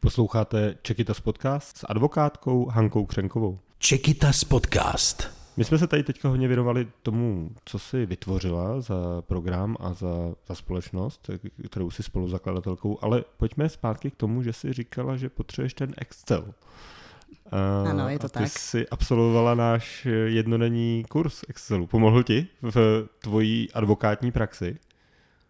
Posloucháte 0.00 0.74
Čekitas 0.82 1.20
podcast 1.20 1.78
s 1.78 1.86
advokátkou 1.88 2.66
Hankou 2.66 3.06
Křenkovou. 3.06 3.58
Čekitas 3.78 4.44
podcast. 4.44 5.38
My 5.56 5.64
jsme 5.64 5.78
se 5.78 5.86
tady 5.86 6.02
teďka 6.02 6.28
hodně 6.28 6.48
věnovali 6.48 6.88
tomu, 7.02 7.50
co 7.64 7.78
si 7.78 8.06
vytvořila 8.06 8.80
za 8.80 9.22
program 9.22 9.76
a 9.80 9.92
za, 9.92 10.34
za 10.48 10.54
společnost, 10.54 11.30
kterou 11.66 11.90
si 11.90 12.02
spoluzakladatelkou, 12.02 12.98
ale 13.02 13.24
pojďme 13.36 13.68
zpátky 13.68 14.10
k 14.10 14.16
tomu, 14.16 14.42
že 14.42 14.52
si 14.52 14.72
říkala, 14.72 15.16
že 15.16 15.28
potřebuješ 15.28 15.74
ten 15.74 15.94
Excel. 15.96 16.54
Uh, 17.52 17.90
ano, 17.90 18.08
je 18.08 18.18
to 18.18 18.26
a 18.26 18.28
ty 18.28 18.38
tak. 18.38 18.48
jsi 18.48 18.88
absolvovala 18.88 19.54
náš 19.54 20.06
jednodenní 20.26 21.04
kurz 21.08 21.44
Excelu. 21.48 21.86
Pomohl 21.86 22.22
ti 22.22 22.46
v 22.62 23.08
tvojí 23.22 23.72
advokátní 23.72 24.32
praxi? 24.32 24.78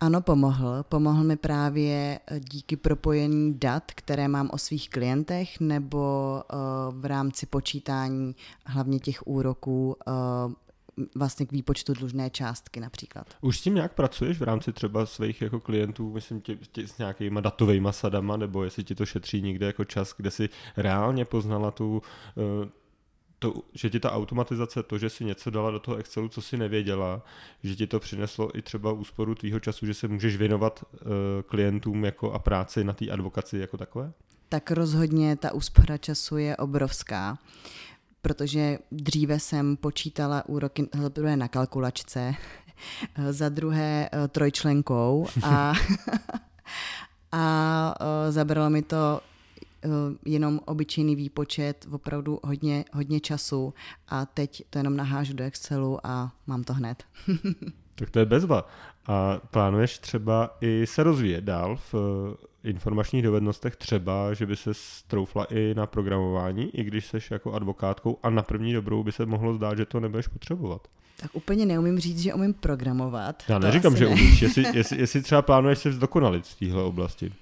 Ano, 0.00 0.20
pomohl. 0.20 0.82
Pomohl 0.88 1.24
mi 1.24 1.36
právě 1.36 2.20
eh, 2.26 2.40
díky 2.40 2.76
propojení 2.76 3.54
dat, 3.58 3.84
které 3.86 4.28
mám 4.28 4.50
o 4.52 4.58
svých 4.58 4.90
klientech, 4.90 5.60
nebo 5.60 6.42
v 6.90 7.04
rámci 7.04 7.46
počítání 7.46 8.36
hlavně 8.66 8.98
těch 8.98 9.26
úroků 9.26 9.96
vlastně 11.14 11.46
k 11.46 11.52
výpočtu 11.52 11.94
dlužné 11.94 12.30
částky 12.30 12.80
například. 12.80 13.34
Už 13.40 13.58
s 13.58 13.62
tím 13.62 13.74
nějak 13.74 13.94
pracuješ 13.94 14.38
v 14.38 14.42
rámci 14.42 14.72
třeba 14.72 15.06
svých 15.06 15.42
jako 15.42 15.60
klientů, 15.60 16.12
myslím 16.12 16.40
tě, 16.40 16.56
tě, 16.72 16.88
s 16.88 16.98
nějakýma 16.98 17.40
datovými 17.40 17.88
sadama, 17.90 18.36
nebo 18.36 18.64
jestli 18.64 18.84
ti 18.84 18.94
to 18.94 19.06
šetří 19.06 19.42
někde 19.42 19.66
jako 19.66 19.84
čas, 19.84 20.14
kde 20.16 20.30
si 20.30 20.48
reálně 20.76 21.24
poznala 21.24 21.70
tu, 21.70 22.02
eh, 22.38 22.68
to, 23.38 23.54
že 23.74 23.90
ti 23.90 24.00
ta 24.00 24.12
automatizace, 24.12 24.82
to, 24.82 24.98
že 24.98 25.10
si 25.10 25.24
něco 25.24 25.50
dala 25.50 25.70
do 25.70 25.78
toho 25.78 25.96
Excelu, 25.96 26.28
co 26.28 26.42
si 26.42 26.56
nevěděla, 26.56 27.22
že 27.62 27.76
ti 27.76 27.86
to 27.86 28.00
přineslo 28.00 28.58
i 28.58 28.62
třeba 28.62 28.92
úsporu 28.92 29.34
tvýho 29.34 29.60
času, 29.60 29.86
že 29.86 29.94
se 29.94 30.08
můžeš 30.08 30.36
věnovat 30.36 30.84
uh, 30.92 31.08
klientům 31.46 32.04
jako 32.04 32.32
a 32.32 32.38
práci 32.38 32.84
na 32.84 32.92
té 32.92 33.10
advokaci 33.10 33.58
jako 33.58 33.76
takové? 33.76 34.12
Tak 34.48 34.70
rozhodně 34.70 35.36
ta 35.36 35.52
úspora 35.52 35.98
času 35.98 36.36
je 36.36 36.56
obrovská 36.56 37.38
protože 38.22 38.78
dříve 38.92 39.40
jsem 39.40 39.76
počítala 39.76 40.48
úroky 40.48 40.88
za 41.02 41.10
prvé 41.10 41.36
na 41.36 41.48
kalkulačce, 41.48 42.34
za 43.30 43.48
druhé 43.48 44.08
eh, 44.12 44.28
trojčlenkou 44.28 45.26
a, 45.42 45.72
a 47.32 47.94
eh, 48.00 48.32
zabralo 48.32 48.70
mi 48.70 48.82
to 48.82 49.20
eh, 49.84 49.88
jenom 50.24 50.60
obyčejný 50.64 51.16
výpočet, 51.16 51.86
opravdu 51.90 52.40
hodně, 52.44 52.84
hodně 52.92 53.20
času 53.20 53.74
a 54.08 54.26
teď 54.26 54.62
to 54.70 54.78
jenom 54.78 54.96
nahážu 54.96 55.34
do 55.34 55.44
Excelu 55.44 56.06
a 56.06 56.32
mám 56.46 56.64
to 56.64 56.74
hned. 56.74 57.04
tak 57.94 58.10
to 58.10 58.18
je 58.18 58.24
bezva. 58.24 58.68
A 59.06 59.40
plánuješ 59.50 59.98
třeba 59.98 60.56
i 60.60 60.86
se 60.86 61.02
rozvíjet 61.02 61.44
dál 61.44 61.78
v 61.92 61.94
informačních 62.64 63.22
dovednostech 63.22 63.76
třeba, 63.76 64.34
že 64.34 64.46
by 64.46 64.56
se 64.56 64.74
stroufla 64.74 65.44
i 65.44 65.74
na 65.74 65.86
programování, 65.86 66.76
i 66.76 66.84
když 66.84 67.06
seš 67.06 67.30
jako 67.30 67.52
advokátkou 67.52 68.18
a 68.22 68.30
na 68.30 68.42
první 68.42 68.72
dobrou 68.72 69.02
by 69.02 69.12
se 69.12 69.26
mohlo 69.26 69.54
zdát, 69.54 69.78
že 69.78 69.86
to 69.86 70.00
nebudeš 70.00 70.28
potřebovat. 70.28 70.88
Tak 71.20 71.30
úplně 71.34 71.66
neumím 71.66 71.98
říct, 71.98 72.18
že 72.18 72.34
umím 72.34 72.54
programovat. 72.54 73.42
Já 73.48 73.58
neříkám, 73.58 73.96
že 73.96 74.04
ne. 74.04 74.10
umíš, 74.10 74.42
jestli, 74.42 74.64
jestli, 74.74 74.98
jestli 75.00 75.22
třeba 75.22 75.42
plánuješ 75.42 75.78
se 75.78 75.92
zdokonalit 75.92 76.46
v 76.46 76.58
téhle 76.58 76.82
oblasti. 76.82 77.32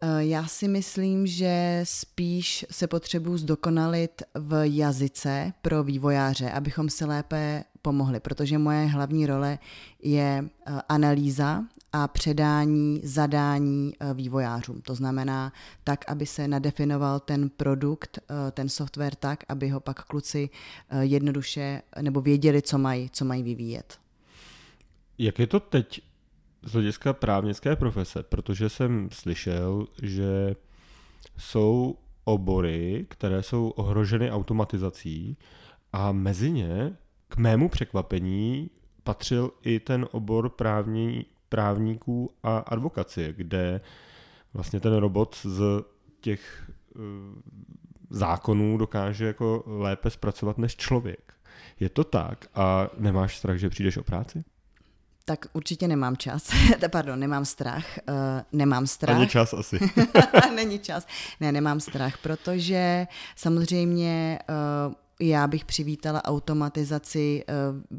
Eh, 0.00 0.24
já 0.24 0.46
si 0.46 0.68
myslím, 0.68 1.26
že 1.26 1.80
spíš 1.84 2.66
se 2.70 2.86
potřebuji 2.86 3.36
zdokonalit 3.36 4.22
v 4.34 4.68
jazyce 4.68 5.52
pro 5.62 5.84
vývojáře, 5.84 6.50
abychom 6.50 6.90
si 6.90 7.04
lépe 7.04 7.64
pomohli, 7.86 8.20
protože 8.20 8.58
moje 8.58 8.86
hlavní 8.86 9.26
role 9.26 9.58
je 10.02 10.44
eh, 10.44 10.80
analýza 10.88 11.62
a 11.92 12.08
předání 12.08 13.00
zadání 13.04 13.92
eh, 14.00 14.14
vývojářům. 14.14 14.82
To 14.82 14.94
znamená 14.94 15.52
tak, 15.84 16.10
aby 16.10 16.26
se 16.26 16.48
nadefinoval 16.48 17.20
ten 17.20 17.48
produkt, 17.48 18.18
ten 18.52 18.68
software 18.68 19.14
tak, 19.14 19.44
aby 19.48 19.68
ho 19.68 19.80
pak 19.80 20.04
kluci 20.04 20.50
jednoduše 21.00 21.82
nebo 22.00 22.20
věděli, 22.20 22.62
co 22.62 22.78
mají, 22.78 23.10
co 23.10 23.24
mají 23.24 23.42
vyvíjet. 23.42 23.98
Jak 25.18 25.38
je 25.38 25.46
to 25.46 25.60
teď 25.60 26.00
z 26.62 26.72
hlediska 26.72 27.12
právnické 27.12 27.76
profese, 27.76 28.22
protože 28.22 28.68
jsem 28.68 29.08
slyšel, 29.12 29.86
že 30.02 30.56
jsou 31.38 31.94
obory, 32.24 33.06
které 33.08 33.42
jsou 33.42 33.68
ohroženy 33.68 34.30
automatizací 34.30 35.36
a 35.92 36.12
mezi 36.12 36.50
ně 36.50 36.96
k 37.28 37.36
mému 37.36 37.68
překvapení 37.68 38.70
patřil 39.04 39.50
i 39.62 39.80
ten 39.80 40.06
obor 40.10 40.48
právní, 40.48 41.26
právníků 41.48 42.30
a 42.42 42.58
advokacie, 42.58 43.32
kde 43.32 43.80
vlastně 44.54 44.80
ten 44.80 44.94
robot 44.94 45.36
z 45.44 45.60
těch 46.20 46.70
uh, 46.94 47.02
zákonů 48.10 48.78
dokáže 48.78 49.26
jako 49.26 49.62
lépe 49.66 50.10
zpracovat 50.10 50.58
než 50.58 50.76
člověk. 50.76 51.32
Je 51.80 51.88
to 51.88 52.04
tak 52.04 52.46
a 52.54 52.88
nemáš 52.98 53.36
strach, 53.36 53.56
že 53.56 53.70
přijdeš 53.70 53.96
o 53.96 54.02
práci? 54.02 54.44
Tak 55.24 55.46
určitě 55.52 55.88
nemám 55.88 56.16
čas. 56.16 56.50
Pardon, 56.90 57.18
nemám 57.20 57.44
strach. 57.44 57.98
Uh, 58.08 58.14
nemám 58.52 58.86
strach. 58.86 59.16
Není 59.16 59.28
čas 59.28 59.52
asi. 59.52 59.78
Není 60.54 60.78
čas. 60.78 61.06
Ne, 61.40 61.52
nemám 61.52 61.80
strach, 61.80 62.18
protože 62.18 63.06
samozřejmě 63.36 64.38
uh, 64.88 64.94
já 65.20 65.46
bych 65.46 65.64
přivítala 65.64 66.24
automatizaci 66.24 67.44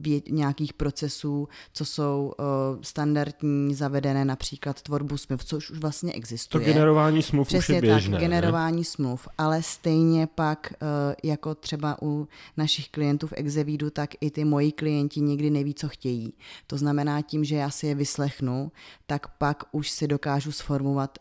uh, 0.02 0.10
nějakých 0.30 0.74
procesů, 0.74 1.48
co 1.74 1.86
jsou 1.86 2.34
uh, 2.40 2.46
standardní, 2.82 3.76
zavedené 3.76 4.26
například 4.26 4.82
tvorbu 4.82 5.18
smluv, 5.18 5.46
což 5.46 5.70
už 5.70 5.80
vlastně 5.80 6.14
existuje. 6.14 6.66
To 6.66 6.72
generování 6.74 7.24
smluv 7.24 7.48
Přesně 7.48 7.76
už 7.76 7.76
je 7.76 7.82
běžné. 7.82 8.12
tak, 8.12 8.22
generování 8.22 8.78
ne? 8.78 8.84
smluv, 8.84 9.28
ale 9.38 9.64
stejně 9.64 10.28
pak 10.36 10.74
uh, 10.82 10.88
jako 11.24 11.56
třeba 11.56 11.98
u 12.02 12.28
našich 12.58 12.90
klientů 12.90 13.28
v 13.28 13.34
Exevidu, 13.36 13.90
tak 13.90 14.10
i 14.22 14.32
ty 14.32 14.46
moji 14.46 14.72
klienti 14.72 15.22
nikdy 15.22 15.50
neví, 15.50 15.74
co 15.74 15.90
chtějí. 15.90 16.34
To 16.68 16.78
znamená 16.78 17.22
tím, 17.22 17.44
že 17.44 17.56
já 17.56 17.70
si 17.70 17.88
je 17.88 17.96
vyslechnu, 17.96 18.72
tak 19.06 19.28
pak 19.28 19.64
už 19.72 19.90
si 19.90 20.08
dokážu 20.08 20.52
sformovat, 20.52 21.18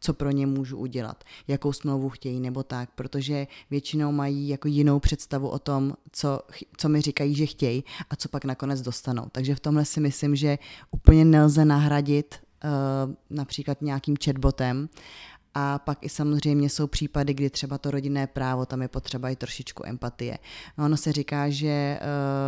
co 0.00 0.14
pro 0.14 0.30
ně 0.30 0.46
můžu 0.46 0.76
udělat, 0.76 1.24
jakou 1.48 1.72
smlouvu 1.72 2.08
chtějí 2.08 2.40
nebo 2.40 2.62
tak, 2.62 2.90
protože 2.94 3.46
většinou 3.70 4.12
mají 4.12 4.48
jako 4.48 4.68
jinou 4.68 5.00
představu 5.00 5.31
představu 5.32 5.48
o 5.48 5.58
tom, 5.58 5.94
co, 6.12 6.40
co 6.76 6.88
mi 6.88 7.00
říkají, 7.00 7.34
že 7.34 7.46
chtějí 7.46 7.84
a 8.10 8.16
co 8.16 8.28
pak 8.28 8.44
nakonec 8.44 8.82
dostanou. 8.82 9.26
Takže 9.32 9.54
v 9.54 9.60
tomhle 9.60 9.84
si 9.84 10.00
myslím, 10.00 10.36
že 10.36 10.58
úplně 10.90 11.24
nelze 11.24 11.64
nahradit 11.64 12.34
uh, 12.64 13.14
například 13.30 13.82
nějakým 13.82 14.16
chatbotem 14.24 14.88
a 15.54 15.78
pak 15.78 15.98
i 16.00 16.08
samozřejmě 16.08 16.68
jsou 16.68 16.86
případy, 16.86 17.34
kdy 17.34 17.50
třeba 17.50 17.78
to 17.78 17.90
rodinné 17.90 18.26
právo, 18.26 18.66
tam 18.66 18.82
je 18.82 18.88
potřeba 18.88 19.30
i 19.30 19.36
trošičku 19.36 19.86
empatie. 19.86 20.38
No, 20.78 20.84
ono 20.84 20.96
se 20.96 21.12
říká, 21.12 21.50
že 21.50 21.98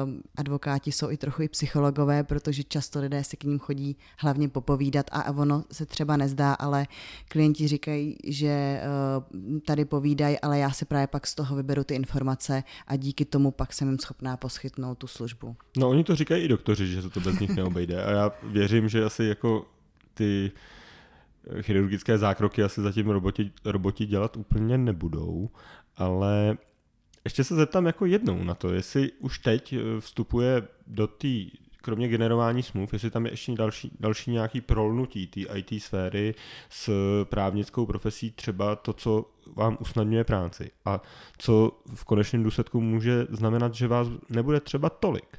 uh, 0.04 0.10
advokáti 0.36 0.92
jsou 0.92 1.10
i 1.10 1.16
trochu 1.16 1.42
i 1.42 1.48
psychologové, 1.48 2.24
protože 2.24 2.62
často 2.64 3.00
lidé 3.00 3.24
si 3.24 3.36
k 3.36 3.44
ním 3.44 3.58
chodí 3.58 3.96
hlavně 4.18 4.48
popovídat 4.48 5.06
a 5.12 5.32
ono 5.32 5.64
se 5.72 5.86
třeba 5.86 6.16
nezdá, 6.16 6.52
ale 6.54 6.86
klienti 7.28 7.68
říkají, 7.68 8.16
že 8.24 8.80
uh, 9.20 9.60
tady 9.60 9.84
povídají, 9.84 10.38
ale 10.40 10.58
já 10.58 10.70
si 10.70 10.84
právě 10.84 11.06
pak 11.06 11.26
z 11.26 11.34
toho 11.34 11.56
vyberu 11.56 11.84
ty 11.84 11.94
informace 11.94 12.64
a 12.86 12.96
díky 12.96 13.24
tomu 13.24 13.50
pak 13.50 13.72
jsem 13.72 13.88
jim 13.88 13.98
schopná 13.98 14.36
poskytnout 14.36 14.98
tu 14.98 15.06
službu. 15.06 15.56
No 15.76 15.88
oni 15.88 16.04
to 16.04 16.16
říkají 16.16 16.44
i 16.44 16.48
doktoři, 16.48 16.86
že 16.86 17.02
se 17.02 17.10
to 17.10 17.20
bez 17.20 17.38
nich 17.38 17.50
neobejde 17.56 18.04
a 18.04 18.10
já 18.10 18.32
věřím, 18.42 18.88
že 18.88 19.04
asi 19.04 19.24
jako 19.24 19.66
ty 20.14 20.52
chirurgické 21.60 22.18
zákroky 22.18 22.62
asi 22.62 22.80
zatím 22.80 23.08
roboti, 23.08 23.50
roboti 23.64 24.06
dělat 24.06 24.36
úplně 24.36 24.78
nebudou, 24.78 25.50
ale 25.96 26.56
ještě 27.24 27.44
se 27.44 27.54
zeptám 27.54 27.86
jako 27.86 28.06
jednou 28.06 28.44
na 28.44 28.54
to, 28.54 28.72
jestli 28.72 29.12
už 29.12 29.38
teď 29.38 29.72
eh, 29.72 30.00
vstupuje 30.00 30.62
do 30.86 31.06
té, 31.06 31.28
kromě 31.76 32.08
generování 32.08 32.62
smluv, 32.62 32.92
jestli 32.92 33.10
tam 33.10 33.26
je 33.26 33.32
ještě 33.32 33.52
další, 33.52 33.96
další 34.00 34.30
nějaký 34.30 34.60
prolnutí 34.60 35.26
té 35.26 35.40
IT 35.40 35.82
sféry 35.82 36.34
s 36.68 36.90
právnickou 37.24 37.86
profesí, 37.86 38.30
třeba 38.30 38.76
to, 38.76 38.92
co 38.92 39.30
vám 39.56 39.76
usnadňuje 39.80 40.24
práci 40.24 40.70
a 40.84 41.02
co 41.38 41.80
v 41.94 42.04
konečném 42.04 42.42
důsledku 42.42 42.80
může 42.80 43.26
znamenat, 43.30 43.74
že 43.74 43.88
vás 43.88 44.08
nebude 44.30 44.60
třeba 44.60 44.90
tolik. 44.90 45.38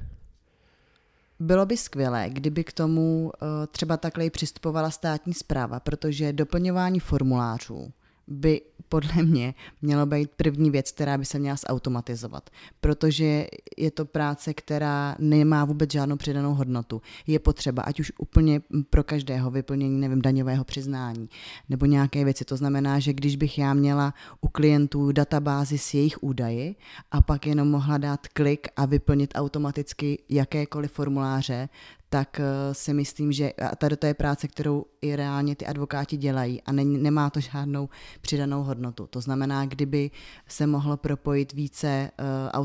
Bylo 1.40 1.66
by 1.66 1.76
skvělé, 1.76 2.30
kdyby 2.30 2.64
k 2.64 2.72
tomu 2.72 3.32
eh, 3.34 3.66
třeba 3.66 3.96
takhle 3.96 4.30
přistupovala 4.30 4.90
státní 4.90 5.34
zpráva, 5.34 5.80
protože 5.80 6.32
doplňování 6.32 7.00
formulářů 7.00 7.92
by 8.28 8.60
podle 8.88 9.22
mě 9.22 9.54
mělo 9.82 10.06
být 10.06 10.30
první 10.36 10.70
věc, 10.70 10.92
která 10.92 11.18
by 11.18 11.24
se 11.24 11.38
měla 11.38 11.56
zautomatizovat, 11.68 12.50
protože 12.80 13.46
je 13.76 13.90
to 13.90 14.04
práce, 14.04 14.54
která 14.54 15.16
nemá 15.18 15.64
vůbec 15.64 15.92
žádnou 15.92 16.16
přidanou 16.16 16.54
hodnotu. 16.54 17.02
Je 17.26 17.38
potřeba, 17.38 17.82
ať 17.82 18.00
už 18.00 18.12
úplně 18.18 18.60
pro 18.90 19.04
každého 19.04 19.50
vyplnění, 19.50 20.00
nevím, 20.00 20.22
daňového 20.22 20.64
přiznání 20.64 21.28
nebo 21.68 21.86
nějaké 21.86 22.24
věci. 22.24 22.44
To 22.44 22.56
znamená, 22.56 22.98
že 22.98 23.12
když 23.12 23.36
bych 23.36 23.58
já 23.58 23.74
měla 23.74 24.14
u 24.40 24.48
klientů 24.48 25.12
databázi 25.12 25.78
s 25.78 25.94
jejich 25.94 26.22
údaji 26.22 26.74
a 27.10 27.20
pak 27.20 27.46
jenom 27.46 27.70
mohla 27.70 27.98
dát 27.98 28.28
klik 28.28 28.68
a 28.76 28.86
vyplnit 28.86 29.32
automaticky 29.34 30.18
jakékoliv 30.28 30.92
formuláře, 30.92 31.68
tak 32.08 32.40
eh, 32.40 32.74
si 32.74 32.94
myslím, 32.94 33.32
že 33.32 33.52
tady 33.78 33.96
to 33.96 34.06
je 34.06 34.14
práce, 34.14 34.48
kterou 34.48 34.84
i 35.02 35.16
reálně 35.16 35.56
ty 35.56 35.66
advokáti 35.66 36.16
dělají 36.16 36.62
a 36.62 36.72
ne, 36.72 36.84
nemá 36.84 37.30
to 37.30 37.40
žádnou 37.40 37.88
přidanou 38.20 38.62
hodnotu. 38.62 39.06
To 39.06 39.20
znamená, 39.20 39.66
kdyby 39.66 40.10
se 40.48 40.66
mohlo 40.66 40.96
propojit 40.96 41.52
více 41.52 42.10
uh, 42.52 42.64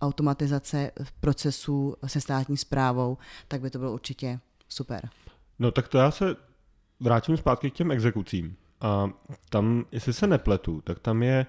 automatizace 0.00 0.90
procesů 1.20 1.94
se 2.06 2.20
státní 2.20 2.56
zprávou, 2.56 3.18
tak 3.48 3.60
by 3.60 3.70
to 3.70 3.78
bylo 3.78 3.92
určitě 3.92 4.40
super. 4.68 5.08
No 5.58 5.70
tak 5.70 5.88
to 5.88 5.98
já 5.98 6.10
se 6.10 6.36
vrátím 7.00 7.36
zpátky 7.36 7.70
k 7.70 7.74
těm 7.74 7.90
exekucím. 7.90 8.56
A 8.80 9.10
tam, 9.50 9.84
jestli 9.92 10.12
se 10.12 10.26
nepletu, 10.26 10.80
tak 10.80 10.98
tam 10.98 11.22
je 11.22 11.46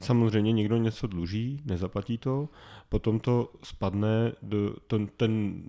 samozřejmě 0.00 0.52
někdo 0.52 0.76
něco 0.76 1.06
dluží, 1.06 1.60
nezaplatí 1.64 2.18
to, 2.18 2.48
potom 2.88 3.20
to 3.20 3.52
spadne, 3.62 4.32
do, 4.42 4.76
ten, 4.86 5.06
ten 5.16 5.62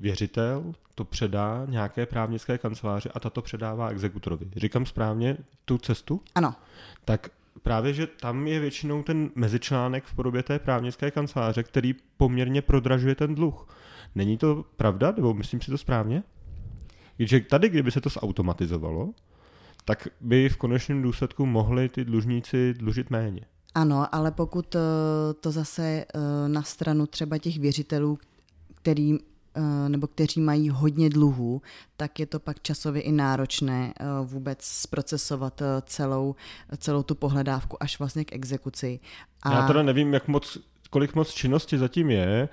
věřitel 0.00 0.72
to 0.94 1.04
předá 1.04 1.66
nějaké 1.68 2.06
právnické 2.06 2.58
kanceláři 2.58 3.08
a 3.14 3.20
ta 3.20 3.30
to 3.30 3.42
předává 3.42 3.88
exekutorovi. 3.88 4.50
Říkám 4.56 4.86
správně 4.86 5.36
tu 5.64 5.78
cestu? 5.78 6.20
Ano. 6.34 6.54
Tak 7.04 7.30
právě, 7.62 7.92
že 7.92 8.06
tam 8.06 8.46
je 8.46 8.60
většinou 8.60 9.02
ten 9.02 9.30
mezičlánek 9.34 10.04
v 10.04 10.14
podobě 10.14 10.42
té 10.42 10.58
právnické 10.58 11.10
kanceláře, 11.10 11.62
který 11.62 11.94
poměrně 12.16 12.62
prodražuje 12.62 13.14
ten 13.14 13.34
dluh. 13.34 13.68
Není 14.14 14.36
to 14.36 14.64
pravda, 14.76 15.12
nebo 15.16 15.34
myslím 15.34 15.60
si 15.60 15.70
to 15.70 15.78
správně? 15.78 16.22
Když 17.16 17.34
tady, 17.50 17.68
kdyby 17.68 17.90
se 17.90 18.00
to 18.00 18.08
zautomatizovalo, 18.08 19.10
tak 19.84 20.08
by 20.20 20.48
v 20.48 20.56
konečném 20.56 21.02
důsledku 21.02 21.46
mohli 21.46 21.88
ty 21.88 22.04
dlužníci 22.04 22.74
dlužit 22.74 23.10
méně. 23.10 23.40
Ano, 23.74 24.14
ale 24.14 24.30
pokud 24.30 24.74
eh, 24.74 24.80
to 25.40 25.50
zase 25.50 25.82
eh, 25.82 26.48
na 26.48 26.62
stranu 26.62 27.06
třeba 27.06 27.38
těch 27.38 27.58
věřitelů, 27.58 28.18
který 28.74 29.18
Eh, 29.18 29.27
nebo 29.88 30.06
kteří 30.06 30.40
mají 30.40 30.68
hodně 30.68 31.10
dluhů, 31.10 31.62
tak 31.96 32.20
je 32.20 32.26
to 32.26 32.40
pak 32.40 32.62
časově 32.62 33.02
i 33.02 33.12
náročné 33.12 33.92
eh, 34.00 34.04
vůbec 34.24 34.58
zprocesovat 34.62 35.62
eh, 35.62 35.66
celou, 35.86 36.34
celou 36.78 37.02
tu 37.02 37.14
pohledávku 37.14 37.82
až 37.82 37.98
vlastně 37.98 38.24
k 38.24 38.32
exekuci. 38.32 39.00
A... 39.42 39.54
Já 39.54 39.66
teda 39.66 39.82
nevím, 39.82 40.14
jak 40.14 40.28
moc, 40.28 40.58
kolik 40.90 41.14
moc 41.14 41.32
činnosti 41.32 41.78
zatím 41.78 42.10
je, 42.10 42.48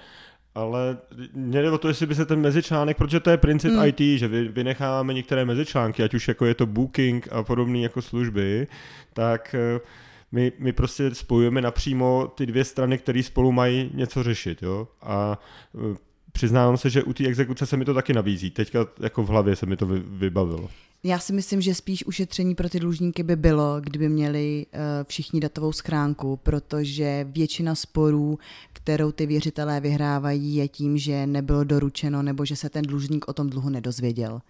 ale 0.55 0.97
mě 1.33 1.61
jde 1.61 1.71
o 1.71 1.77
to, 1.77 1.87
jestli 1.87 2.05
by 2.05 2.15
se 2.15 2.25
ten 2.25 2.41
mezičlánek, 2.41 2.97
protože 2.97 3.19
to 3.19 3.29
je 3.29 3.37
princip 3.37 3.71
hmm. 3.71 3.85
IT, 3.85 3.99
že 3.99 4.27
vy, 4.27 4.47
vynecháváme 4.47 5.13
některé 5.13 5.45
mezičlánky, 5.45 6.03
ať 6.03 6.13
už 6.13 6.27
jako 6.27 6.45
je 6.45 6.55
to 6.55 6.65
booking 6.65 7.27
a 7.31 7.43
podobné 7.43 7.79
jako 7.79 8.01
služby, 8.01 8.67
tak 9.13 9.55
my, 10.31 10.51
my 10.59 10.73
prostě 10.73 11.15
spojujeme 11.15 11.61
napřímo 11.61 12.27
ty 12.35 12.45
dvě 12.45 12.63
strany, 12.63 12.97
které 12.97 13.23
spolu 13.23 13.51
mají 13.51 13.91
něco 13.93 14.23
řešit. 14.23 14.63
Jo? 14.63 14.87
A 15.01 15.39
přiznávám 16.35 16.77
se, 16.77 16.89
že 16.89 17.03
u 17.03 17.13
té 17.13 17.27
exekuce 17.27 17.65
se 17.65 17.77
mi 17.77 17.85
to 17.85 17.93
taky 17.93 18.13
nabízí. 18.13 18.51
Teďka 18.51 18.87
jako 18.99 19.23
v 19.23 19.27
hlavě 19.27 19.55
se 19.55 19.65
mi 19.65 19.77
to 19.77 19.85
vybavilo. 20.07 20.69
Já 21.03 21.19
si 21.19 21.33
myslím, 21.33 21.61
že 21.61 21.75
spíš 21.75 22.05
ušetření 22.05 22.55
pro 22.55 22.69
ty 22.69 22.79
dlužníky 22.79 23.23
by 23.23 23.35
bylo, 23.35 23.81
kdyby 23.81 24.09
měli 24.09 24.65
uh, 24.65 24.79
všichni 25.07 25.39
datovou 25.39 25.71
schránku, 25.71 26.37
protože 26.37 27.27
většina 27.29 27.75
sporů, 27.75 28.39
kterou 28.73 29.11
ty 29.11 29.25
věřitelé 29.25 29.79
vyhrávají, 29.79 30.55
je 30.55 30.67
tím, 30.67 30.97
že 30.97 31.27
nebylo 31.27 31.63
doručeno 31.63 32.23
nebo 32.23 32.45
že 32.45 32.55
se 32.55 32.69
ten 32.69 32.83
dlužník 32.83 33.27
o 33.27 33.33
tom 33.33 33.49
dluhu 33.49 33.69
nedozvěděl. 33.69 34.41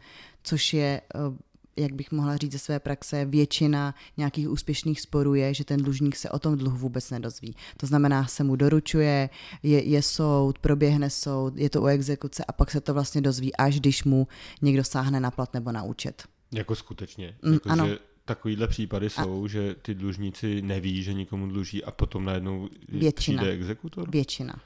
Což 0.44 0.74
je 0.74 1.02
uh, 1.16 1.36
jak 1.78 1.94
bych 1.94 2.12
mohla 2.12 2.38
říct 2.38 2.52
ze 2.52 2.60
své 2.60 2.80
praxe, 2.80 3.26
většina 3.26 3.96
nějakých 4.18 4.50
úspěšných 4.50 5.02
sporů 5.02 5.34
je, 5.34 5.54
že 5.54 5.66
ten 5.66 5.82
dlužník 5.82 6.16
se 6.16 6.30
o 6.30 6.40
tom 6.40 6.58
dluhu 6.58 6.78
vůbec 6.78 7.12
nedozví. 7.12 7.56
To 7.78 7.88
znamená, 7.88 8.26
se 8.26 8.44
mu 8.44 8.56
doručuje, 8.56 9.30
je, 9.64 9.84
je 9.84 10.02
soud, 10.02 10.60
proběhne 10.60 11.10
soud, 11.10 11.54
je 11.58 11.70
to 11.70 11.82
u 11.82 11.88
exekuce 11.88 12.46
a 12.48 12.52
pak 12.52 12.72
se 12.72 12.82
to 12.82 12.94
vlastně 12.94 13.22
dozví, 13.22 13.56
až 13.56 13.80
když 13.80 14.04
mu 14.04 14.28
někdo 14.62 14.84
sáhne 14.84 15.20
na 15.20 15.32
plat 15.32 15.54
nebo 15.54 15.72
na 15.72 15.84
účet. 15.84 16.24
Jako 16.52 16.76
skutečně. 16.76 17.36
Mm, 17.42 17.54
jako, 17.54 17.70
ano. 17.70 17.88
Že 17.88 17.98
takovýhle 18.26 18.68
případy 18.68 19.10
jsou, 19.10 19.46
a... 19.46 19.48
že 19.48 19.76
ty 19.82 19.96
dlužníci 19.96 20.62
neví, 20.62 21.04
že 21.04 21.14
nikomu 21.14 21.48
dluží 21.48 21.84
a 21.84 21.92
potom 21.92 22.26
najednou 22.26 22.70
Většina. 22.90 23.42
přijde 23.42 23.54
exekutor? 23.54 24.10
Většina. 24.12 24.62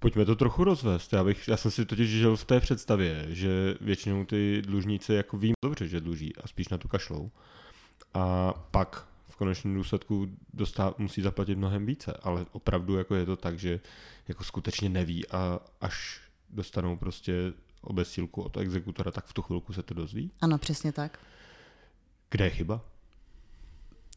Pojďme 0.00 0.24
to 0.24 0.36
trochu 0.36 0.64
rozvést. 0.64 1.12
Já, 1.12 1.24
bych, 1.24 1.48
já 1.48 1.56
jsem 1.56 1.70
si 1.70 1.84
totiž 1.84 2.10
žil 2.10 2.36
v 2.36 2.44
té 2.44 2.60
představě, 2.60 3.26
že 3.28 3.74
většinou 3.80 4.24
ty 4.24 4.62
dlužníci 4.62 5.14
jako 5.14 5.38
vím 5.38 5.54
dobře, 5.64 5.88
že 5.88 6.00
dluží 6.00 6.36
a 6.36 6.48
spíš 6.48 6.68
na 6.68 6.78
to 6.78 6.88
kašlou. 6.88 7.30
A 8.14 8.52
pak 8.70 9.06
v 9.28 9.36
konečném 9.36 9.74
důsledku 9.74 10.28
dostá, 10.54 10.94
musí 10.98 11.22
zaplatit 11.22 11.58
mnohem 11.58 11.86
více, 11.86 12.12
ale 12.22 12.46
opravdu 12.52 12.96
jako 12.96 13.14
je 13.14 13.26
to 13.26 13.36
tak, 13.36 13.58
že 13.58 13.80
jako 14.28 14.44
skutečně 14.44 14.88
neví 14.88 15.28
a 15.28 15.60
až 15.80 16.20
dostanou 16.50 16.96
prostě 16.96 17.52
obesílku 17.80 18.42
od 18.42 18.56
exekutora, 18.56 19.10
tak 19.10 19.26
v 19.26 19.32
tu 19.32 19.42
chvilku 19.42 19.72
se 19.72 19.82
to 19.82 19.94
dozví. 19.94 20.30
Ano, 20.40 20.58
přesně 20.58 20.92
tak. 20.92 21.18
Kde 22.30 22.44
je 22.44 22.50
chyba? 22.50 22.80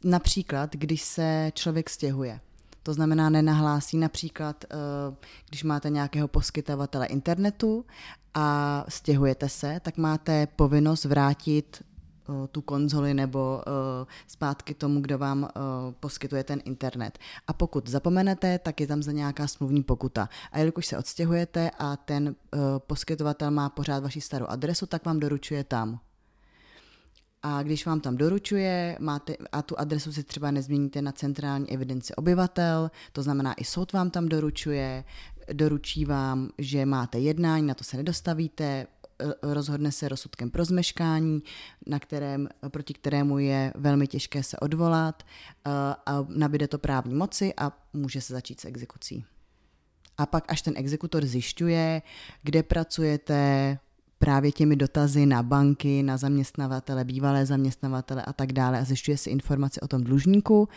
Například, 0.04 0.72
když 0.72 1.02
se 1.02 1.52
člověk 1.54 1.90
stěhuje. 1.90 2.40
To 2.84 2.94
znamená, 2.94 3.30
nenahlásí 3.30 3.98
například, 3.98 4.64
eh, 4.64 4.76
když 5.48 5.64
máte 5.64 5.90
nějakého 5.90 6.28
poskytovatele 6.28 7.06
internetu 7.06 7.84
a 8.34 8.84
stěhujete 8.88 9.48
se, 9.48 9.80
tak 9.80 9.96
máte 9.96 10.46
povinnost 10.46 11.04
vrátit 11.04 11.82
eh, 11.82 12.48
tu 12.48 12.62
konzoli 12.62 13.14
nebo 13.14 13.62
uh, 13.66 13.72
zpátky 14.26 14.74
tomu, 14.74 15.00
kdo 15.00 15.18
vám 15.18 15.48
poskytuje 16.00 16.44
ten 16.44 16.60
internet. 16.64 17.18
A 17.46 17.52
pokud 17.52 17.88
zapomenete, 17.88 18.58
tak 18.58 18.80
je 18.80 18.86
tam 18.86 19.02
za 19.02 19.12
nějaká 19.12 19.46
smluvní 19.46 19.82
pokuta. 19.82 20.28
A 20.52 20.58
jelikož 20.58 20.86
se 20.86 20.98
odstěhujete 20.98 21.70
a 21.78 21.96
ten 21.96 22.34
poskytovatel 22.78 23.50
má 23.50 23.68
pořád 23.68 24.02
vaši 24.02 24.20
starou 24.20 24.46
adresu, 24.46 24.86
tak 24.86 25.04
vám 25.04 25.20
doručuje 25.20 25.64
tam 25.64 26.00
a 27.46 27.62
když 27.62 27.86
vám 27.86 28.00
tam 28.00 28.16
doručuje 28.16 28.96
máte, 29.00 29.36
a 29.52 29.62
tu 29.62 29.78
adresu 29.78 30.12
si 30.12 30.22
třeba 30.22 30.50
nezměníte 30.50 31.02
na 31.02 31.12
centrální 31.12 31.70
evidenci 31.70 32.14
obyvatel, 32.14 32.90
to 33.12 33.22
znamená 33.22 33.54
i 33.54 33.64
soud 33.64 33.92
vám 33.92 34.10
tam 34.10 34.28
doručuje, 34.28 35.04
doručí 35.52 36.04
vám, 36.04 36.50
že 36.58 36.86
máte 36.86 37.18
jednání, 37.18 37.66
na 37.66 37.74
to 37.74 37.84
se 37.84 37.96
nedostavíte, 37.96 38.64
e, 38.64 38.86
rozhodne 39.42 39.92
se 39.92 40.08
rozsudkem 40.08 40.50
pro 40.50 40.64
zmeškání, 40.64 41.42
na 41.86 41.98
kterém, 41.98 42.48
proti 42.68 42.94
kterému 42.94 43.38
je 43.38 43.72
velmi 43.76 44.06
těžké 44.06 44.42
se 44.42 44.56
odvolat 44.56 45.22
e, 45.22 45.26
a 46.06 46.26
nabide 46.28 46.68
to 46.68 46.78
právní 46.78 47.14
moci 47.14 47.54
a 47.56 47.72
může 47.92 48.20
se 48.20 48.32
začít 48.32 48.60
s 48.60 48.64
exekucí. 48.64 49.24
A 50.18 50.26
pak 50.26 50.52
až 50.52 50.62
ten 50.62 50.74
exekutor 50.76 51.26
zjišťuje, 51.26 52.02
kde 52.42 52.62
pracujete, 52.62 53.78
právě 54.18 54.52
těmi 54.52 54.76
dotazy 54.76 55.26
na 55.26 55.42
banky, 55.42 56.02
na 56.02 56.16
zaměstnavatele, 56.16 57.04
bývalé 57.04 57.46
zaměstnavatele 57.46 58.22
a 58.22 58.32
tak 58.32 58.52
dále 58.52 58.78
a 58.78 58.84
zjišťuje 58.84 59.16
si 59.16 59.30
informace 59.30 59.80
o 59.80 59.88
tom 59.88 60.04
dlužníku 60.04 60.68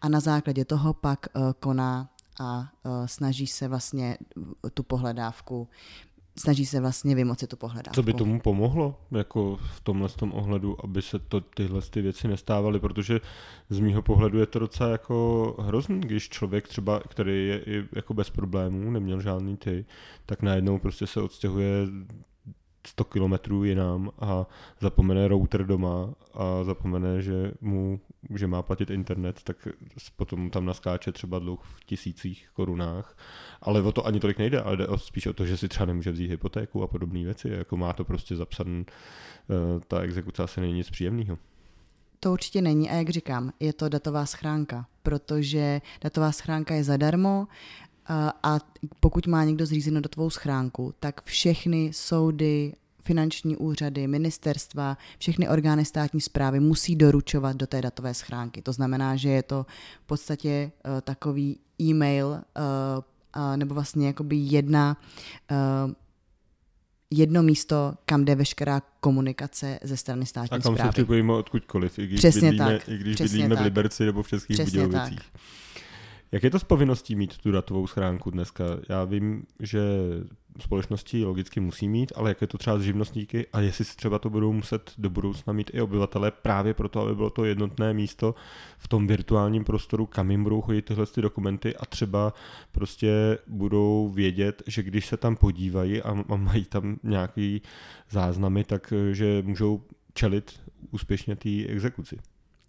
a 0.00 0.08
na 0.08 0.20
základě 0.20 0.64
toho 0.64 0.94
pak 0.94 1.26
uh, 1.36 1.52
koná 1.60 2.08
a 2.40 2.58
uh, 2.58 3.06
snaží 3.06 3.46
se 3.46 3.68
vlastně 3.68 4.18
tu 4.74 4.82
pohledávku 4.82 5.68
snaží 6.38 6.66
se 6.66 6.80
vlastně 6.80 7.14
vymoci 7.14 7.46
tu 7.46 7.56
pohledávku. 7.56 7.94
Co 7.94 8.02
by 8.02 8.12
tomu 8.12 8.40
pomohlo 8.40 9.00
jako 9.10 9.56
v 9.56 9.80
tomhle 9.80 10.08
tom 10.08 10.32
ohledu, 10.32 10.84
aby 10.84 11.02
se 11.02 11.18
to, 11.18 11.40
tyhle 11.40 11.82
ty 11.82 12.02
věci 12.02 12.28
nestávaly, 12.28 12.80
protože 12.80 13.20
z 13.70 13.78
mýho 13.78 14.02
pohledu 14.02 14.38
je 14.38 14.46
to 14.46 14.58
docela 14.58 14.90
jako 14.90 15.56
hrozný, 15.58 16.00
když 16.00 16.28
člověk 16.28 16.68
třeba, 16.68 17.00
který 17.00 17.48
je 17.48 17.58
i 17.58 17.84
jako 17.92 18.14
bez 18.14 18.30
problémů, 18.30 18.90
neměl 18.90 19.20
žádný 19.20 19.56
ty, 19.56 19.84
tak 20.26 20.42
najednou 20.42 20.78
prostě 20.78 21.06
se 21.06 21.20
odstěhuje 21.20 21.86
100 22.86 23.04
kilometrů 23.04 23.64
jinam 23.64 24.10
a 24.18 24.46
zapomene 24.80 25.28
router 25.28 25.66
doma 25.66 26.14
a 26.34 26.64
zapomene, 26.64 27.22
že 27.22 27.52
mu 27.60 28.00
že 28.34 28.46
má 28.46 28.62
platit 28.62 28.90
internet, 28.90 29.42
tak 29.42 29.68
potom 30.16 30.50
tam 30.50 30.66
naskáče 30.66 31.12
třeba 31.12 31.38
dluh 31.38 31.60
v 31.62 31.84
tisících 31.84 32.48
korunách. 32.54 33.16
Ale 33.62 33.82
o 33.82 33.92
to 33.92 34.06
ani 34.06 34.20
tolik 34.20 34.38
nejde, 34.38 34.60
ale 34.60 34.76
jde 34.76 34.86
spíš 34.96 35.26
o 35.26 35.32
to, 35.32 35.46
že 35.46 35.56
si 35.56 35.68
třeba 35.68 35.86
nemůže 35.86 36.10
vzít 36.10 36.30
hypotéku 36.30 36.82
a 36.82 36.86
podobné 36.86 37.24
věci. 37.24 37.48
Jako 37.48 37.76
má 37.76 37.92
to 37.92 38.04
prostě 38.04 38.36
zapsané, 38.36 38.84
eh, 38.84 39.80
ta 39.88 40.00
exekuce 40.00 40.42
asi 40.42 40.60
není 40.60 40.72
nic 40.72 40.90
příjemného. 40.90 41.38
To 42.20 42.32
určitě 42.32 42.62
není 42.62 42.90
a 42.90 42.94
jak 42.94 43.08
říkám, 43.08 43.52
je 43.60 43.72
to 43.72 43.88
datová 43.88 44.26
schránka, 44.26 44.86
protože 45.02 45.80
datová 46.00 46.32
schránka 46.32 46.74
je 46.74 46.84
zadarmo, 46.84 47.46
a 48.42 48.58
pokud 49.00 49.26
má 49.26 49.44
někdo 49.44 49.66
zřízenou 49.66 50.00
datovou 50.00 50.30
schránku, 50.30 50.94
tak 51.00 51.22
všechny 51.22 51.90
soudy, 51.92 52.72
finanční 53.02 53.56
úřady, 53.56 54.06
ministerstva, 54.06 54.98
všechny 55.18 55.48
orgány 55.48 55.84
státní 55.84 56.20
zprávy 56.20 56.60
musí 56.60 56.96
doručovat 56.96 57.56
do 57.56 57.66
té 57.66 57.82
datové 57.82 58.14
schránky. 58.14 58.62
To 58.62 58.72
znamená, 58.72 59.16
že 59.16 59.28
je 59.28 59.42
to 59.42 59.66
v 60.02 60.06
podstatě 60.06 60.70
uh, 60.84 61.00
takový 61.00 61.58
e-mail 61.80 62.26
uh, 62.26 62.34
uh, 63.36 63.56
nebo 63.56 63.74
vlastně 63.74 64.06
jakoby 64.06 64.36
jedna 64.36 64.96
uh, 65.50 65.92
jedno 67.10 67.42
místo, 67.42 67.94
kam 68.04 68.24
jde 68.24 68.34
veškerá 68.34 68.82
komunikace 69.00 69.78
ze 69.82 69.96
strany 69.96 70.26
státní 70.26 70.46
zprávy. 70.46 70.62
A 70.62 70.76
kam 70.76 70.86
se 70.86 70.92
připojíme 70.92 71.32
odkudkoliv, 71.32 71.98
i 71.98 72.06
když 72.06 72.18
Přesně 72.18 72.50
bydlíme, 72.50 72.78
tak. 72.78 72.88
I 72.88 72.98
když 72.98 73.14
Přesně 73.14 73.36
bydlíme 73.36 73.54
tak. 73.54 73.62
v 73.62 73.64
Liberci 73.64 74.04
nebo 74.04 74.22
v 74.22 74.28
Českých 74.28 74.56
Přesně 74.56 74.82
Budějovicích. 74.82 75.30
tak. 75.32 75.40
Jak 76.34 76.42
je 76.42 76.50
to 76.50 76.58
s 76.58 76.64
povinností 76.64 77.16
mít 77.16 77.38
tu 77.38 77.50
datovou 77.52 77.86
schránku 77.86 78.30
dneska? 78.30 78.64
Já 78.88 79.04
vím, 79.04 79.46
že 79.60 79.80
společnosti 80.60 81.24
logicky 81.24 81.60
musí 81.60 81.88
mít, 81.88 82.12
ale 82.16 82.30
jak 82.30 82.40
je 82.40 82.46
to 82.46 82.58
třeba 82.58 82.78
s 82.78 82.82
živnostníky 82.82 83.46
a 83.52 83.60
jestli 83.60 83.84
si 83.84 83.96
třeba 83.96 84.18
to 84.18 84.30
budou 84.30 84.52
muset 84.52 84.92
do 84.98 85.10
budoucna 85.10 85.52
mít 85.52 85.70
i 85.74 85.80
obyvatele 85.80 86.30
právě 86.30 86.74
proto, 86.74 87.00
aby 87.00 87.14
bylo 87.14 87.30
to 87.30 87.44
jednotné 87.44 87.94
místo 87.94 88.34
v 88.78 88.88
tom 88.88 89.06
virtuálním 89.06 89.64
prostoru, 89.64 90.06
kam 90.06 90.30
jim 90.30 90.42
budou 90.42 90.60
chodit 90.60 90.82
tyhle 90.82 91.06
ty 91.06 91.22
dokumenty 91.22 91.76
a 91.76 91.86
třeba 91.86 92.32
prostě 92.72 93.38
budou 93.46 94.08
vědět, 94.14 94.62
že 94.66 94.82
když 94.82 95.06
se 95.06 95.16
tam 95.16 95.36
podívají 95.36 96.02
a 96.02 96.14
mají 96.36 96.64
tam 96.64 96.96
nějaký 97.02 97.62
záznamy, 98.10 98.64
tak 98.64 98.92
že 99.12 99.42
můžou 99.46 99.82
čelit 100.14 100.60
úspěšně 100.90 101.36
té 101.36 101.64
exekuci. 101.66 102.18